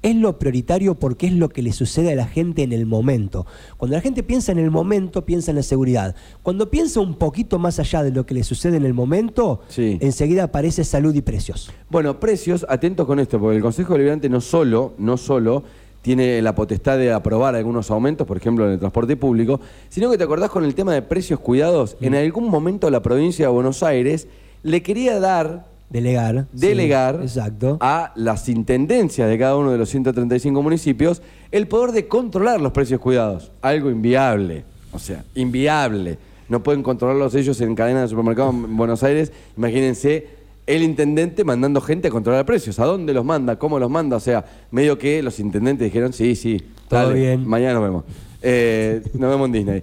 Es 0.01 0.15
lo 0.15 0.39
prioritario 0.39 0.95
porque 0.95 1.27
es 1.27 1.33
lo 1.33 1.49
que 1.49 1.61
le 1.61 1.73
sucede 1.73 2.13
a 2.13 2.15
la 2.15 2.27
gente 2.27 2.63
en 2.63 2.73
el 2.73 2.87
momento. 2.87 3.47
Cuando 3.79 3.97
la 3.97 4.01
gente 4.01 4.23
piensa 4.23 4.53
en 4.53 4.59
el 4.59 4.71
momento, 4.71 5.25
piensa 5.27 5.51
en 5.51 5.57
la 5.57 5.65
seguridad. 5.65 6.15
Cuando 6.45 6.71
piensa 6.71 7.01
un 7.01 7.15
poquito 7.15 7.59
más 7.59 7.81
allá 7.81 8.05
de 8.05 8.13
lo 8.13 8.25
que 8.25 8.35
le 8.35 8.45
sucede 8.45 8.77
en 8.77 8.85
el 8.85 8.95
momento, 8.95 9.61
Sí. 9.69 9.99
enseguida 10.01 10.45
aparece 10.45 10.85
salud 10.85 11.13
y 11.17 11.21
precios. 11.23 11.73
Bueno, 11.91 12.21
precios, 12.21 12.65
atentos 12.69 13.07
con 13.09 13.19
esto, 13.19 13.41
porque 13.41 13.57
el 13.57 13.63
Consejo 13.63 13.95
Deliberante 13.95 14.29
no 14.29 14.41
solo, 14.41 14.95
no 14.99 15.17
solo 15.17 15.65
tiene 16.01 16.41
la 16.43 16.55
potestad 16.55 16.97
de 16.97 17.13
aprobar 17.13 17.57
algunos 17.57 17.91
aumentos, 17.91 18.25
por 18.25 18.37
ejemplo, 18.37 18.67
en 18.67 18.75
el 18.75 18.79
transporte 18.79 19.17
público, 19.17 19.61
sino 19.89 20.09
que 20.13 20.17
te 20.17 20.23
acordás 20.23 20.51
con 20.51 20.65
el 20.65 20.77
tema 20.77 20.95
de 20.95 21.03
precios 21.03 21.41
cuidados, 21.41 21.97
en 22.01 22.15
algún 22.15 22.49
momento 22.49 22.89
la 22.89 23.03
provincia 23.03 23.47
de 23.49 23.53
Buenos 23.53 23.83
Aires 23.83 24.29
le 24.63 24.81
quería 24.83 25.19
dar, 25.19 25.67
Delegar. 25.91 26.47
sí, 26.55 26.67
delegar 26.67 27.21
exacto. 27.23 27.79
a 27.81 28.13
las 28.15 28.49
intendencias 28.49 29.29
de 29.29 29.39
cada 29.39 29.57
uno 29.57 29.73
de 29.73 29.79
los 29.79 29.89
135 29.89 30.63
municipios 30.63 31.23
el 31.51 31.67
poder 31.67 31.93
de 31.93 32.09
controlar 32.09 32.61
los 32.61 32.73
precios 32.73 33.01
cuidados. 33.01 33.51
Algo 33.63 33.91
inviable, 33.91 34.65
o 34.93 34.99
sea, 34.99 35.25
inviable. 35.35 36.19
No 36.49 36.63
pueden 36.63 36.83
controlarlos 36.83 37.35
ellos 37.35 37.61
en 37.61 37.75
cadena 37.75 38.03
de 38.03 38.09
supermercados 38.09 38.55
en 38.55 38.77
Buenos 38.77 39.03
Aires. 39.03 39.33
Imagínense 39.57 40.27
el 40.67 40.83
intendente 40.83 41.45
mandando 41.45 41.81
gente 41.81 42.09
a 42.09 42.11
controlar 42.11 42.45
precios. 42.45 42.79
¿A 42.79 42.85
dónde 42.85 43.15
los 43.15 43.25
manda? 43.25 43.59
¿Cómo 43.59 43.79
los 43.79 43.91
manda? 43.91 44.17
O 44.17 44.21
sea, 44.21 44.45
medio 44.71 44.99
que 44.99 45.23
los 45.23 45.41
intendentes 45.41 45.87
dijeron, 45.87 46.13
sí, 46.13 46.37
sí, 46.37 46.63
Todo 46.89 47.01
dale, 47.01 47.15
bien. 47.15 47.47
mañana 47.49 47.75
nos 47.75 47.83
vemos. 47.83 48.05
Eh, 48.43 49.03
nos 49.15 49.31
vemos 49.31 49.47
en 49.47 49.53
Disney. 49.53 49.83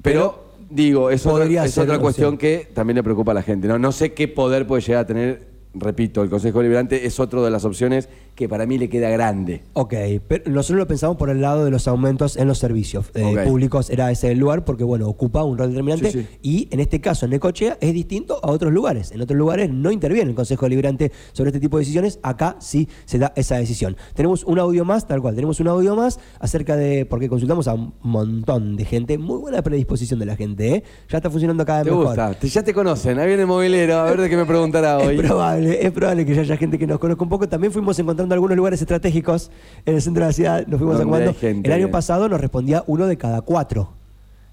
Pero, 0.00 0.51
digo, 0.72 1.10
es 1.10 1.26
otra, 1.26 1.44
es 1.64 1.78
otra 1.78 1.98
cuestión 1.98 2.38
que 2.38 2.68
también 2.72 2.96
le 2.96 3.02
preocupa 3.02 3.32
a 3.32 3.34
la 3.34 3.42
gente. 3.42 3.68
No, 3.68 3.78
no 3.78 3.92
sé 3.92 4.12
qué 4.12 4.28
poder 4.28 4.66
puede 4.66 4.82
llegar 4.82 5.02
a 5.02 5.06
tener, 5.06 5.51
repito, 5.74 6.22
el 6.22 6.30
Consejo 6.30 6.58
Deliberante 6.58 7.06
es 7.06 7.18
otra 7.20 7.40
de 7.42 7.50
las 7.50 7.64
opciones 7.64 8.08
que 8.34 8.48
para 8.48 8.64
mí 8.66 8.78
le 8.78 8.88
queda 8.88 9.10
grande. 9.10 9.62
Ok, 9.74 9.94
pero 10.26 10.50
nosotros 10.50 10.78
lo 10.78 10.86
pensamos 10.86 11.16
por 11.18 11.28
el 11.28 11.40
lado 11.42 11.64
de 11.66 11.70
los 11.70 11.86
aumentos 11.86 12.36
en 12.38 12.48
los 12.48 12.58
servicios 12.58 13.06
eh, 13.14 13.44
públicos, 13.46 13.90
era 13.90 14.10
ese 14.10 14.30
el 14.32 14.38
lugar 14.38 14.64
porque, 14.64 14.84
bueno, 14.84 15.06
ocupa 15.08 15.44
un 15.44 15.58
rol 15.58 15.68
determinante 15.68 16.10
Sí, 16.10 16.20
sí. 16.22 16.26
y 16.42 16.68
en 16.70 16.80
este 16.80 17.00
caso 17.00 17.26
en 17.26 17.32
Necochea 17.32 17.76
es 17.80 17.92
distinto 17.92 18.40
a 18.42 18.50
otros 18.50 18.72
lugares. 18.72 19.12
En 19.12 19.20
otros 19.20 19.36
lugares 19.38 19.70
no 19.70 19.90
interviene 19.90 20.30
el 20.30 20.34
Consejo 20.36 20.64
Deliberante 20.66 21.12
sobre 21.32 21.48
este 21.50 21.60
tipo 21.60 21.76
de 21.76 21.82
decisiones, 21.82 22.18
acá 22.22 22.56
sí 22.60 22.88
se 23.04 23.18
da 23.18 23.32
esa 23.36 23.56
decisión. 23.56 23.96
Tenemos 24.14 24.44
un 24.44 24.58
audio 24.58 24.84
más, 24.86 25.06
tal 25.06 25.20
cual, 25.20 25.34
tenemos 25.34 25.60
un 25.60 25.68
audio 25.68 25.94
más 25.94 26.18
acerca 26.40 26.74
de, 26.76 27.04
porque 27.04 27.28
consultamos 27.28 27.68
a 27.68 27.74
un 27.74 27.92
montón 28.00 28.76
de 28.76 28.84
gente, 28.86 29.18
muy 29.18 29.38
buena 29.38 29.60
predisposición 29.62 30.18
de 30.18 30.26
la 30.26 30.36
gente, 30.36 30.74
¿eh? 30.76 30.84
ya 31.10 31.18
está 31.18 31.28
funcionando 31.28 31.66
cada 31.66 31.82
¿Te 31.82 31.90
vez 31.90 31.98
mejor. 31.98 32.06
gusta? 32.16 32.34
Te- 32.34 32.48
ya 32.48 32.62
te 32.64 32.72
conocen. 32.72 33.18
Ahí 33.18 33.26
viene 33.26 33.42
el 33.42 33.48
movilero. 33.48 33.98
A 33.98 34.04
ver 34.04 34.20
de 34.22 34.30
qué 34.30 34.36
me 34.38 34.46
preguntará 34.46 34.98
hoy. 35.00 35.16
Es 35.16 35.22
probable, 35.22 35.61
es 35.70 35.92
probable 35.92 36.24
que 36.26 36.34
ya 36.34 36.40
haya 36.42 36.56
gente 36.56 36.78
que 36.78 36.86
nos 36.86 36.98
conozca 36.98 37.22
un 37.22 37.28
poco. 37.28 37.48
También 37.48 37.72
fuimos 37.72 37.98
encontrando 37.98 38.34
algunos 38.34 38.56
lugares 38.56 38.80
estratégicos 38.80 39.50
en 39.86 39.94
el 39.96 40.02
centro 40.02 40.22
de 40.24 40.28
la 40.28 40.32
ciudad. 40.32 40.66
Nos 40.66 40.78
fuimos 40.78 41.00
acomodando. 41.00 41.34
El 41.42 41.72
año 41.72 41.90
pasado 41.90 42.28
nos 42.28 42.40
respondía 42.40 42.84
uno 42.86 43.06
de 43.06 43.16
cada 43.16 43.40
cuatro. 43.42 43.94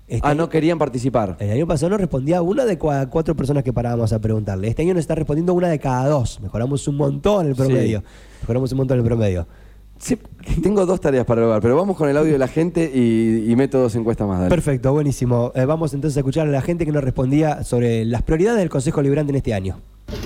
Este 0.08 0.26
Ah, 0.28 0.32
año- 0.32 0.42
no 0.42 0.50
querían 0.50 0.80
participar. 0.80 1.38
El 1.40 1.52
año 1.52 1.68
pasado 1.68 1.92
nos 1.92 2.00
respondía 2.02 2.42
una 2.42 2.66
de 2.66 2.78
cada 2.80 3.10
cuatro 3.10 3.36
personas 3.36 3.64
que 3.64 3.72
parábamos 3.72 4.12
a 4.12 4.20
preguntarle. 4.20 4.68
Este 4.68 4.82
año 4.82 4.94
nos 4.96 5.02
está 5.02 5.14
respondiendo 5.14 5.54
una 5.54 5.68
de 5.70 5.78
cada 5.80 6.08
dos. 6.10 6.40
Mejoramos 6.42 6.88
un 6.88 6.98
montón 6.98 7.46
el 7.48 7.56
promedio. 7.56 8.04
Mejoramos 8.42 8.72
un 8.72 8.78
montón 8.80 8.98
el 8.98 9.04
promedio. 9.06 9.48
Sí, 10.00 10.18
tengo 10.64 10.86
dos 10.86 11.02
tareas 11.02 11.26
para 11.26 11.42
lograr, 11.42 11.62
pero 11.62 11.76
vamos 11.76 11.98
con 11.98 12.08
el 12.10 12.16
audio 12.16 12.32
de 12.32 12.38
la 12.40 12.48
gente 12.48 12.90
y, 12.92 13.52
y 13.52 13.56
meto 13.58 13.80
dos 13.80 13.94
encuestas 13.96 14.28
más. 14.30 14.38
dale. 14.40 14.50
Perfecto, 14.50 14.94
buenísimo. 14.94 15.52
Eh, 15.56 15.66
vamos 15.66 15.94
entonces 15.94 16.16
a 16.16 16.22
escuchar 16.22 16.48
a 16.48 16.52
la 16.52 16.62
gente 16.62 16.86
que 16.86 16.92
nos 16.94 17.04
respondía 17.04 17.64
sobre 17.66 18.06
las 18.06 18.24
prioridades 18.24 18.60
del 18.60 18.70
Consejo 18.70 19.02
Liberante 19.02 19.32
en 19.32 19.36
este 19.36 19.54
año. 19.54 19.82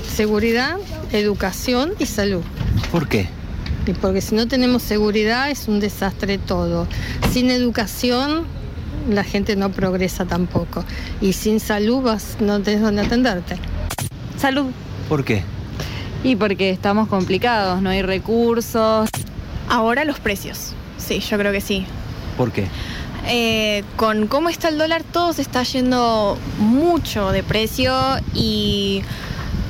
Seguridad, 0.08 0.78
educación 1.12 1.94
y 2.00 2.06
salud. 2.06 2.42
¿Por 2.92 3.08
qué? 3.08 3.28
Y 3.86 3.94
porque 3.94 4.22
si 4.22 4.36
no 4.36 4.48
tenemos 4.48 4.82
seguridad 4.84 5.50
es 5.50 5.68
un 5.68 5.80
desastre 5.80 6.38
todo. 6.38 6.88
Sin 7.32 7.52
educación 7.52 8.46
la 9.10 9.24
gente 9.24 9.56
no 9.56 9.72
progresa 9.72 10.26
tampoco. 10.26 10.86
Y 11.22 11.34
sin 11.34 11.60
salud 11.60 12.02
vas, 12.02 12.38
no 12.40 12.62
tenés 12.62 12.82
donde 12.82 13.02
atenderte. 13.02 13.58
Salud. 14.38 14.72
¿Por 15.10 15.24
qué? 15.26 15.44
Y 16.24 16.36
porque 16.36 16.70
estamos 16.70 17.10
complicados, 17.10 17.82
no 17.82 17.90
hay 17.90 18.02
recursos. 18.02 19.10
Ahora 19.70 20.06
los 20.06 20.20
precios. 20.20 20.74
Sí, 20.98 21.20
yo 21.20 21.38
creo 21.38 21.52
que 21.52 21.62
sí. 21.62 21.86
¿Por 22.38 22.52
qué? 22.52 22.68
Eh, 23.28 23.84
con 23.96 24.28
cómo 24.28 24.50
está 24.50 24.70
el 24.70 24.78
dólar, 24.78 25.04
todo 25.04 25.34
se 25.34 25.42
está 25.42 25.64
yendo 25.64 26.38
mucho 26.60 27.32
de 27.32 27.42
precio 27.42 27.94
y 28.34 29.02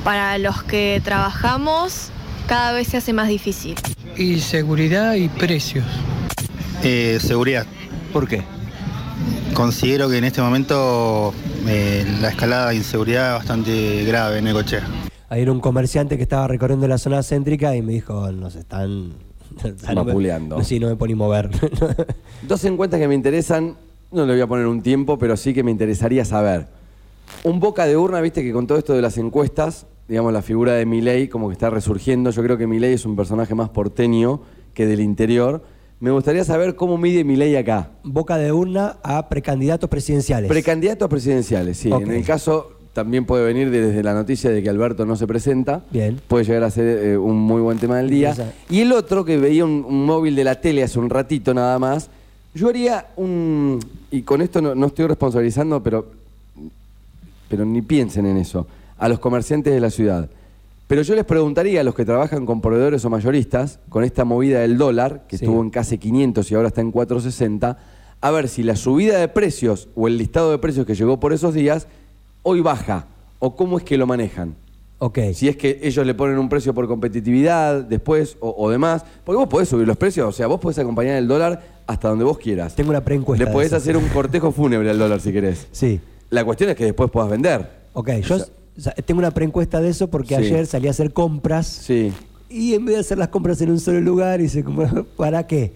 para 0.04 0.36
los 0.38 0.62
que 0.62 1.00
trabajamos 1.02 2.10
cada 2.46 2.72
vez 2.72 2.88
se 2.88 2.98
hace 2.98 3.12
más 3.14 3.28
difícil. 3.28 3.74
Y 4.16 4.38
seguridad 4.40 5.14
y 5.14 5.28
precios. 5.28 5.86
Eh, 6.82 7.18
seguridad. 7.20 7.66
¿Por 8.12 8.28
qué? 8.28 8.42
Considero 9.54 10.08
que 10.10 10.18
en 10.18 10.24
este 10.24 10.42
momento 10.42 11.32
eh, 11.66 12.04
la 12.20 12.28
escalada 12.28 12.70
de 12.70 12.76
inseguridad 12.76 13.28
es 13.28 13.38
bastante 13.38 14.04
grave 14.04 14.38
en 14.38 14.44
Necochea. 14.44 14.86
Ahí 15.30 15.42
era 15.42 15.52
un 15.52 15.60
comerciante 15.60 16.16
que 16.18 16.22
estaba 16.22 16.46
recorriendo 16.46 16.86
la 16.86 16.98
zona 16.98 17.22
céntrica 17.22 17.74
y 17.74 17.82
me 17.82 17.94
dijo, 17.94 18.30
nos 18.30 18.54
están... 18.56 19.14
No, 19.94 20.64
sí, 20.64 20.80
no 20.80 20.88
me 20.88 20.96
puedo 20.96 21.08
ni 21.08 21.14
mover. 21.14 21.48
Dos 22.42 22.64
encuestas 22.64 22.98
que 22.98 23.06
me 23.06 23.14
interesan, 23.14 23.76
no 24.10 24.26
le 24.26 24.32
voy 24.32 24.42
a 24.42 24.48
poner 24.48 24.66
un 24.66 24.82
tiempo, 24.82 25.16
pero 25.16 25.36
sí 25.36 25.54
que 25.54 25.62
me 25.62 25.70
interesaría 25.70 26.24
saber. 26.24 26.66
Un 27.44 27.60
boca 27.60 27.86
de 27.86 27.96
urna, 27.96 28.20
viste 28.20 28.42
que 28.42 28.52
con 28.52 28.66
todo 28.66 28.78
esto 28.78 28.94
de 28.94 29.02
las 29.02 29.16
encuestas, 29.16 29.86
digamos, 30.08 30.32
la 30.32 30.42
figura 30.42 30.74
de 30.74 30.86
Milei 30.86 31.28
como 31.28 31.48
que 31.48 31.54
está 31.54 31.70
resurgiendo. 31.70 32.30
Yo 32.30 32.42
creo 32.42 32.58
que 32.58 32.66
Milei 32.66 32.94
es 32.94 33.06
un 33.06 33.16
personaje 33.16 33.54
más 33.54 33.70
porteño 33.70 34.40
que 34.74 34.86
del 34.86 35.00
interior. 35.00 35.62
Me 36.00 36.10
gustaría 36.10 36.44
saber 36.44 36.76
cómo 36.76 36.98
mide 36.98 37.24
Milei 37.24 37.56
acá. 37.56 37.90
Boca 38.02 38.36
de 38.36 38.52
urna 38.52 38.96
a 39.02 39.28
precandidatos 39.28 39.88
presidenciales. 39.88 40.48
Precandidatos 40.50 41.08
presidenciales, 41.08 41.78
sí. 41.78 41.90
En 41.90 42.10
el 42.10 42.24
caso 42.24 42.72
también 42.92 43.24
puede 43.24 43.44
venir 43.44 43.70
desde 43.70 44.02
la 44.02 44.14
noticia 44.14 44.50
de 44.50 44.62
que 44.62 44.68
Alberto 44.68 45.06
no 45.06 45.16
se 45.16 45.26
presenta. 45.26 45.84
Bien. 45.90 46.20
Puede 46.28 46.44
llegar 46.44 46.64
a 46.64 46.70
ser 46.70 46.86
eh, 46.86 47.16
un 47.16 47.38
muy 47.38 47.60
buen 47.60 47.78
tema 47.78 47.96
del 47.96 48.10
día. 48.10 48.30
Interesante. 48.30 48.56
Y 48.70 48.80
el 48.80 48.92
otro, 48.92 49.24
que 49.24 49.36
veía 49.38 49.64
un, 49.64 49.84
un 49.86 50.04
móvil 50.04 50.36
de 50.36 50.44
la 50.44 50.60
tele 50.60 50.82
hace 50.82 50.98
un 50.98 51.10
ratito 51.10 51.54
nada 51.54 51.78
más, 51.78 52.10
yo 52.54 52.68
haría 52.68 53.06
un... 53.16 53.80
Y 54.10 54.22
con 54.22 54.42
esto 54.42 54.60
no, 54.60 54.74
no 54.74 54.86
estoy 54.86 55.06
responsabilizando, 55.06 55.82
pero, 55.82 56.06
pero 57.48 57.64
ni 57.64 57.82
piensen 57.82 58.26
en 58.26 58.36
eso, 58.36 58.66
a 58.98 59.08
los 59.08 59.18
comerciantes 59.18 59.72
de 59.72 59.80
la 59.80 59.90
ciudad. 59.90 60.28
Pero 60.86 61.02
yo 61.02 61.14
les 61.14 61.24
preguntaría 61.24 61.80
a 61.80 61.84
los 61.84 61.94
que 61.94 62.04
trabajan 62.04 62.44
con 62.46 62.60
proveedores 62.60 63.04
o 63.04 63.10
mayoristas, 63.10 63.78
con 63.88 64.04
esta 64.04 64.24
movida 64.24 64.60
del 64.60 64.76
dólar, 64.76 65.24
que 65.28 65.38
Sí. 65.38 65.44
estuvo 65.44 65.62
en 65.62 65.70
casi 65.70 65.98
500 65.98 66.50
y 66.50 66.54
ahora 66.54 66.68
está 66.68 66.80
en 66.82 66.92
460, 66.92 67.78
a 68.20 68.30
ver 68.30 68.48
si 68.48 68.62
la 68.62 68.76
subida 68.76 69.18
de 69.18 69.28
precios 69.28 69.88
o 69.94 70.08
el 70.08 70.18
listado 70.18 70.50
de 70.50 70.58
precios 70.58 70.86
que 70.86 70.94
llegó 70.94 71.18
por 71.20 71.32
esos 71.32 71.54
días 71.54 71.86
hoy 72.42 72.60
baja 72.60 73.06
o 73.38 73.56
cómo 73.56 73.78
es 73.78 73.84
que 73.84 73.96
lo 73.96 74.06
manejan. 74.06 74.54
Ok. 74.98 75.18
Si 75.34 75.48
es 75.48 75.56
que 75.56 75.80
ellos 75.82 76.06
le 76.06 76.14
ponen 76.14 76.38
un 76.38 76.48
precio 76.48 76.72
por 76.72 76.86
competitividad 76.86 77.82
después 77.82 78.36
o, 78.40 78.54
o 78.56 78.70
demás, 78.70 79.04
porque 79.24 79.36
vos 79.38 79.48
podés 79.48 79.68
subir 79.68 79.86
los 79.86 79.96
precios, 79.96 80.28
o 80.28 80.32
sea, 80.32 80.46
vos 80.46 80.60
podés 80.60 80.78
acompañar 80.78 81.16
el 81.16 81.26
dólar 81.28 81.62
hasta 81.86 82.08
donde 82.08 82.24
vos 82.24 82.38
quieras. 82.38 82.74
Tengo 82.74 82.90
una 82.90 83.02
preencuesta. 83.04 83.44
Le 83.44 83.50
podés 83.50 83.72
hacer 83.72 83.96
un 83.96 84.06
cortejo 84.08 84.52
fúnebre 84.52 84.88
al 84.90 84.98
dólar 84.98 85.20
si 85.20 85.32
querés. 85.32 85.66
Sí. 85.72 86.00
La 86.30 86.44
cuestión 86.44 86.70
es 86.70 86.76
que 86.76 86.84
después 86.84 87.10
puedas 87.10 87.28
vender. 87.30 87.68
Ok, 87.92 88.10
yo 88.22 88.36
o 88.36 88.38
sea, 88.38 88.46
tengo 89.06 89.18
una 89.20 89.30
preencuesta 89.30 89.80
de 89.80 89.90
eso 89.90 90.08
porque 90.10 90.28
Sí. 90.36 90.42
ayer 90.46 90.66
salí 90.66 90.88
a 90.88 90.90
hacer 90.90 91.12
compras 91.12 91.66
Sí. 91.66 92.12
y 92.50 92.74
en 92.74 92.84
vez 92.84 92.96
de 92.96 93.00
hacer 93.00 93.18
las 93.18 93.28
compras 93.28 93.60
en 93.60 93.70
un 93.70 93.80
solo 93.80 94.00
lugar, 94.00 94.40
hice 94.40 94.64
como, 94.64 94.82
¿para 95.16 95.46
qué? 95.46 95.72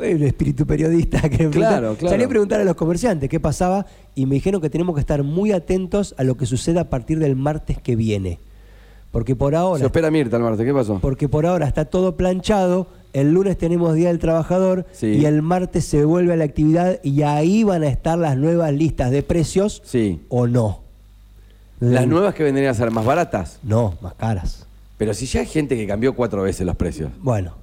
El 0.00 0.22
espíritu 0.24 0.66
periodista 0.66 1.22
que 1.30 1.48
Claro, 1.48 1.94
claro. 1.96 2.10
Salí 2.10 2.24
a 2.24 2.28
preguntar 2.28 2.60
a 2.60 2.64
los 2.64 2.74
comerciantes 2.76 3.30
qué 3.30 3.40
pasaba 3.40 3.86
y 4.14 4.26
me 4.26 4.34
dijeron 4.34 4.60
que 4.60 4.68
tenemos 4.68 4.94
que 4.94 5.00
estar 5.00 5.22
muy 5.22 5.52
atentos 5.52 6.14
a 6.18 6.24
lo 6.24 6.36
que 6.36 6.44
suceda 6.44 6.82
a 6.82 6.90
partir 6.90 7.18
del 7.18 7.34
martes 7.34 7.78
que 7.80 7.96
viene. 7.96 8.38
Porque 9.10 9.34
por 9.34 9.54
ahora 9.54 9.78
Se 9.80 9.86
espera 9.86 10.10
Mirta 10.10 10.36
el 10.36 10.42
martes, 10.42 10.66
¿qué 10.66 10.74
pasó? 10.74 10.98
porque 11.00 11.28
por 11.30 11.46
ahora 11.46 11.66
está 11.66 11.86
todo 11.86 12.16
planchado 12.16 12.88
el 13.14 13.32
lunes 13.32 13.56
tenemos 13.56 13.94
Día 13.94 14.08
del 14.08 14.18
Trabajador 14.18 14.84
Sí. 14.92 15.06
y 15.06 15.24
el 15.24 15.40
martes 15.40 15.86
se 15.86 16.04
vuelve 16.04 16.34
a 16.34 16.36
la 16.36 16.44
actividad 16.44 17.00
y 17.02 17.22
ahí 17.22 17.64
van 17.64 17.82
a 17.82 17.88
estar 17.88 18.18
las 18.18 18.36
nuevas 18.36 18.74
listas 18.74 19.10
de 19.10 19.22
precios 19.22 19.80
Sí. 19.86 20.20
o 20.28 20.46
no. 20.46 20.80
Las 21.80 22.06
Mm, 22.06 22.10
nuevas 22.10 22.34
que 22.34 22.42
vendrían 22.42 22.70
a 22.70 22.74
ser 22.74 22.90
más 22.90 23.04
baratas. 23.04 23.58
No, 23.62 23.96
más 24.00 24.14
caras. 24.14 24.66
Pero 24.96 25.12
si 25.12 25.26
ya 25.26 25.40
hay 25.40 25.46
gente 25.46 25.76
que 25.76 25.86
cambió 25.86 26.14
cuatro 26.14 26.42
veces 26.42 26.66
los 26.66 26.76
precios. 26.76 27.10
Bueno, 27.20 27.54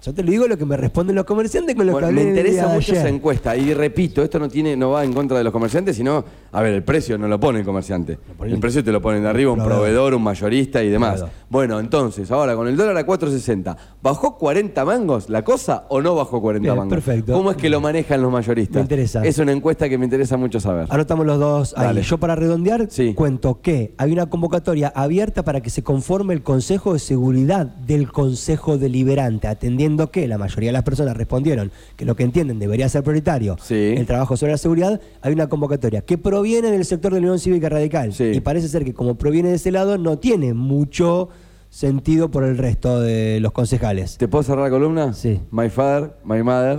yo 0.00 0.14
te 0.14 0.22
lo 0.22 0.30
digo 0.30 0.46
lo 0.48 0.56
que 0.56 0.64
me 0.64 0.76
responden 0.76 1.16
los 1.16 1.24
comerciantes 1.24 1.74
con 1.74 1.86
lo 1.86 1.92
Bueno, 1.92 2.08
que 2.08 2.12
me 2.14 2.20
hablé 2.22 2.32
el 2.32 2.38
interesa 2.38 2.68
mucho 2.68 2.92
ayer. 2.92 2.96
esa 2.98 3.08
encuesta 3.08 3.56
y 3.56 3.74
repito, 3.74 4.22
esto 4.22 4.38
no 4.38 4.48
tiene, 4.48 4.76
no 4.76 4.90
va 4.90 5.04
en 5.04 5.12
contra 5.12 5.36
de 5.38 5.44
los 5.44 5.52
comerciantes, 5.52 5.96
sino, 5.96 6.24
a 6.52 6.62
ver, 6.62 6.72
el 6.74 6.82
precio 6.82 7.18
no 7.18 7.28
lo 7.28 7.38
pone 7.40 7.58
el 7.60 7.64
comerciante. 7.64 8.18
El 8.44 8.58
precio 8.60 8.82
te 8.84 8.92
lo 8.92 9.02
ponen 9.02 9.22
de 9.22 9.28
arriba 9.28 9.50
un 9.52 9.58
Proveedor. 9.58 9.78
proveedor, 9.82 10.14
un 10.14 10.22
mayorista 10.22 10.82
y 10.82 10.88
demás. 10.88 11.24
Bueno, 11.50 11.80
entonces, 11.80 12.30
ahora 12.30 12.54
con 12.56 12.68
el 12.68 12.76
dólar 12.76 12.96
a 12.96 13.06
4.60, 13.06 13.76
¿bajó 14.02 14.38
40 14.38 14.84
mangos 14.84 15.28
la 15.28 15.42
cosa 15.42 15.84
o 15.90 16.00
no 16.00 16.14
bajó 16.14 16.40
40 16.40 16.62
Bien, 16.62 16.76
mangos? 16.76 16.94
perfecto. 16.94 17.32
¿Cómo 17.32 17.50
es 17.50 17.56
que 17.56 17.68
lo 17.68 17.80
manejan 17.80 18.22
los 18.22 18.32
mayoristas? 18.32 18.76
Me 18.76 18.82
interesa. 18.82 19.22
Es 19.24 19.38
una 19.38 19.52
encuesta 19.52 19.88
que 19.88 19.98
me 19.98 20.04
interesa 20.04 20.36
mucho 20.36 20.60
saber. 20.60 20.86
Anotamos 20.90 21.26
los 21.26 21.38
dos 21.38 21.74
ahí. 21.76 21.86
Dale. 21.86 22.02
Yo 22.02 22.18
para 22.18 22.34
redondear 22.36 22.88
cuento 23.14 23.60
que 23.60 23.94
hay 23.98 24.12
una 24.12 24.26
convocatoria 24.26 24.92
abierta 24.94 25.44
para 25.44 25.60
que 25.60 25.70
se 25.70 25.82
conforme 25.82 26.32
el 26.34 26.42
Consejo 26.42 26.92
de 26.94 26.98
Seguridad 26.98 27.66
del 27.66 28.10
Consejo 28.10 28.78
Deliberante, 28.78 29.48
atendiendo 29.48 29.81
que 30.12 30.28
la 30.28 30.38
mayoría 30.38 30.68
de 30.68 30.74
las 30.74 30.84
personas 30.84 31.16
respondieron 31.16 31.72
que 31.96 32.04
lo 32.04 32.14
que 32.14 32.22
entienden 32.22 32.58
debería 32.60 32.88
ser 32.88 33.02
prioritario 33.02 33.56
el 33.68 34.06
trabajo 34.06 34.36
sobre 34.36 34.52
la 34.52 34.58
seguridad. 34.58 35.00
Hay 35.20 35.32
una 35.32 35.48
convocatoria 35.48 36.02
que 36.02 36.18
proviene 36.18 36.70
del 36.70 36.84
sector 36.84 37.12
de 37.12 37.20
la 37.20 37.26
Unión 37.26 37.38
Cívica 37.40 37.68
Radical 37.68 38.12
y 38.18 38.40
parece 38.40 38.68
ser 38.68 38.84
que 38.84 38.94
como 38.94 39.16
proviene 39.16 39.48
de 39.48 39.56
ese 39.56 39.72
lado 39.72 39.98
no 39.98 40.18
tiene 40.18 40.54
mucho 40.54 41.30
sentido 41.68 42.30
por 42.30 42.44
el 42.44 42.58
resto 42.58 43.00
de 43.00 43.40
los 43.40 43.52
concejales. 43.52 44.18
¿Te 44.18 44.28
puedo 44.28 44.44
cerrar 44.44 44.64
la 44.64 44.70
columna? 44.70 45.14
Sí. 45.14 45.40
My 45.50 45.68
father, 45.68 46.12
my 46.24 46.42
mother, 46.42 46.78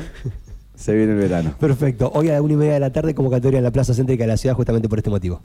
se 0.76 0.96
viene 0.96 1.12
el 1.14 1.18
verano. 1.18 1.56
Perfecto. 1.60 2.10
Hoy 2.14 2.30
a 2.30 2.34
la 2.34 2.42
una 2.42 2.54
y 2.54 2.58
media 2.58 2.74
de 2.74 2.80
la 2.80 2.92
tarde 2.92 3.14
convocatoria 3.14 3.58
en 3.58 3.64
la 3.64 3.72
Plaza 3.72 3.94
Céntrica 3.94 4.24
de 4.24 4.28
la 4.30 4.38
ciudad 4.38 4.56
justamente 4.56 4.88
por 4.88 5.00
este 5.00 5.10
motivo. 5.10 5.42